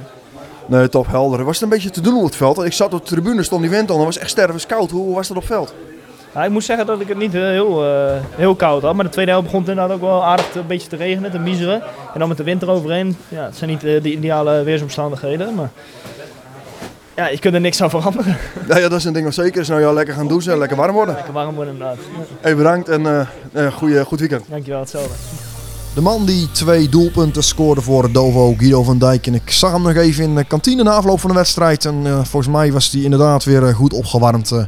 Nee, 0.66 0.88
top 0.88 1.06
helder. 1.06 1.44
Was 1.44 1.54
het 1.54 1.62
een 1.62 1.68
beetje 1.68 1.90
te 1.90 2.00
doen 2.00 2.16
op 2.16 2.24
het 2.24 2.36
veld? 2.36 2.64
Ik 2.64 2.72
zat 2.72 2.94
op 2.94 3.00
de 3.00 3.06
tribune, 3.06 3.42
stond 3.42 3.60
die 3.60 3.70
wind 3.70 3.90
aan, 3.90 3.96
het 3.96 4.04
was 4.04 4.18
echt 4.18 4.30
stervenskoud. 4.30 4.90
Hoe 4.90 5.14
was 5.14 5.28
dat 5.28 5.36
op 5.36 5.42
het 5.42 5.52
veld? 5.52 5.74
Ik 6.44 6.50
moet 6.50 6.64
zeggen 6.64 6.86
dat 6.86 7.00
ik 7.00 7.08
het 7.08 7.18
niet 7.18 7.32
heel, 7.32 7.84
uh, 7.84 8.12
heel 8.30 8.54
koud 8.54 8.82
had. 8.82 8.94
Maar 8.94 9.04
de 9.04 9.10
tweede 9.10 9.30
helft 9.30 9.46
begon 9.46 9.60
het 9.60 9.70
inderdaad 9.70 9.96
ook 9.96 10.02
wel 10.02 10.24
aardig 10.24 10.54
een 10.54 10.66
beetje 10.66 10.88
te 10.88 10.96
regenen, 10.96 11.30
te 11.30 11.38
miseren. 11.38 11.82
En 12.12 12.18
dan 12.18 12.28
met 12.28 12.36
de 12.36 12.44
wind 12.44 12.62
eroverheen. 12.62 13.16
Ja, 13.28 13.44
het 13.44 13.56
zijn 13.56 13.70
niet 13.70 13.84
uh, 13.84 14.02
de 14.02 14.12
ideale 14.12 14.62
weersomstandigheden. 14.62 15.54
Maar 15.54 15.70
ja, 17.16 17.28
je 17.28 17.38
kunt 17.38 17.54
er 17.54 17.60
niks 17.60 17.82
aan 17.82 17.90
veranderen. 17.90 18.36
Ja, 18.68 18.78
ja, 18.78 18.88
dat 18.88 18.98
is 18.98 19.04
een 19.04 19.12
ding 19.12 19.24
wat 19.24 19.34
zeker 19.34 19.60
is. 19.60 19.68
Nou 19.68 19.80
ja, 19.80 19.92
lekker 19.92 20.14
gaan 20.14 20.28
douchen 20.28 20.52
en 20.52 20.58
lekker 20.58 20.76
warm 20.76 20.92
worden. 20.92 21.14
Lekker 21.14 21.32
warm 21.32 21.54
worden 21.54 21.72
inderdaad. 21.72 21.98
Hey, 22.40 22.56
bedankt 22.56 22.88
en 22.88 23.06
eh 23.06 23.26
eh, 23.52 23.72
goeie, 23.72 24.04
goed 24.04 24.20
weekend. 24.20 24.44
Dankjewel, 24.48 24.80
hetzelfde. 24.80 25.14
De 25.94 26.00
man 26.00 26.24
die 26.24 26.50
twee 26.50 26.88
doelpunten 26.88 27.42
scoorde 27.42 27.80
voor 27.80 28.12
Dovo, 28.12 28.54
Guido 28.58 28.82
van 28.82 28.98
Dijk. 28.98 29.26
En 29.26 29.34
ik 29.34 29.50
zag 29.50 29.72
hem 29.72 29.82
nog 29.82 29.94
even 29.94 30.24
in 30.24 30.34
de 30.34 30.44
kantine 30.44 30.82
na 30.82 30.92
afloop 30.92 31.20
van 31.20 31.30
de 31.30 31.36
wedstrijd. 31.36 31.84
En 31.84 32.06
eh, 32.06 32.12
volgens 32.14 32.52
mij 32.52 32.72
was 32.72 32.90
hij 32.90 33.02
inderdaad 33.02 33.44
weer 33.44 33.66
eh, 33.66 33.74
goed 33.74 33.92
opgewarmd 33.92 34.50
eh, 34.50 34.64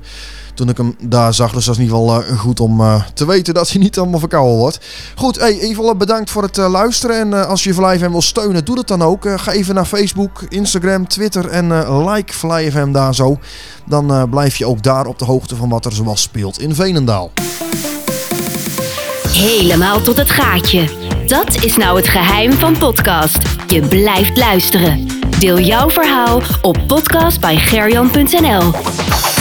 toen 0.55 0.69
ik 0.69 0.77
hem 0.77 0.97
daar 1.01 1.35
zag. 1.35 1.53
Dus 1.53 1.65
dat 1.65 1.75
is 1.75 1.81
in 1.81 1.87
ieder 1.87 1.99
geval 1.99 2.37
goed 2.37 2.61
om 2.61 3.03
te 3.15 3.27
weten 3.27 3.55
dat 3.55 3.71
hij 3.71 3.81
niet 3.83 3.99
allemaal 3.99 4.19
verkouden 4.19 4.57
wordt. 4.57 4.81
Goed, 5.17 5.39
hey, 5.39 5.59
even 5.61 5.99
bedankt 5.99 6.31
voor 6.31 6.43
het 6.43 6.57
luisteren. 6.57 7.17
En 7.17 7.49
als 7.49 7.65
je 7.65 7.75
Fly 7.75 7.99
FM 7.99 8.11
wil 8.11 8.23
steunen, 8.23 8.65
doe 8.65 8.77
dat 8.77 8.89
dan 8.89 9.03
ook. 9.03 9.29
Ga 9.37 9.53
even 9.53 9.75
naar 9.75 9.85
Facebook, 9.85 10.43
Instagram, 10.49 11.09
Twitter 11.09 11.49
en 11.49 11.69
like 12.09 12.33
Fly 12.33 12.71
FM 12.71 12.93
daar 12.93 13.15
zo. 13.15 13.39
Dan 13.87 14.29
blijf 14.31 14.57
je 14.57 14.67
ook 14.67 14.83
daar 14.83 15.07
op 15.07 15.19
de 15.19 15.25
hoogte 15.25 15.57
van 15.57 15.69
wat 15.69 15.85
er 15.85 15.93
zoal 15.93 16.17
speelt 16.17 16.61
in 16.61 16.75
Veenendaal. 16.75 17.31
Helemaal 19.29 20.01
tot 20.01 20.17
het 20.17 20.31
gaatje. 20.31 21.06
Dat 21.27 21.65
is 21.65 21.77
nou 21.77 21.97
het 21.97 22.09
geheim 22.09 22.53
van 22.53 22.79
podcast. 22.79 23.39
Je 23.67 23.81
blijft 23.89 24.37
luisteren. 24.37 25.07
Deel 25.39 25.59
jouw 25.59 25.91
verhaal 25.91 26.43
op 26.63 26.79
podcast 26.87 27.41
bij 27.41 27.57
gerjan.nl. 27.57 28.73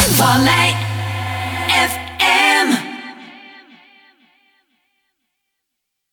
Vallei 0.10 0.85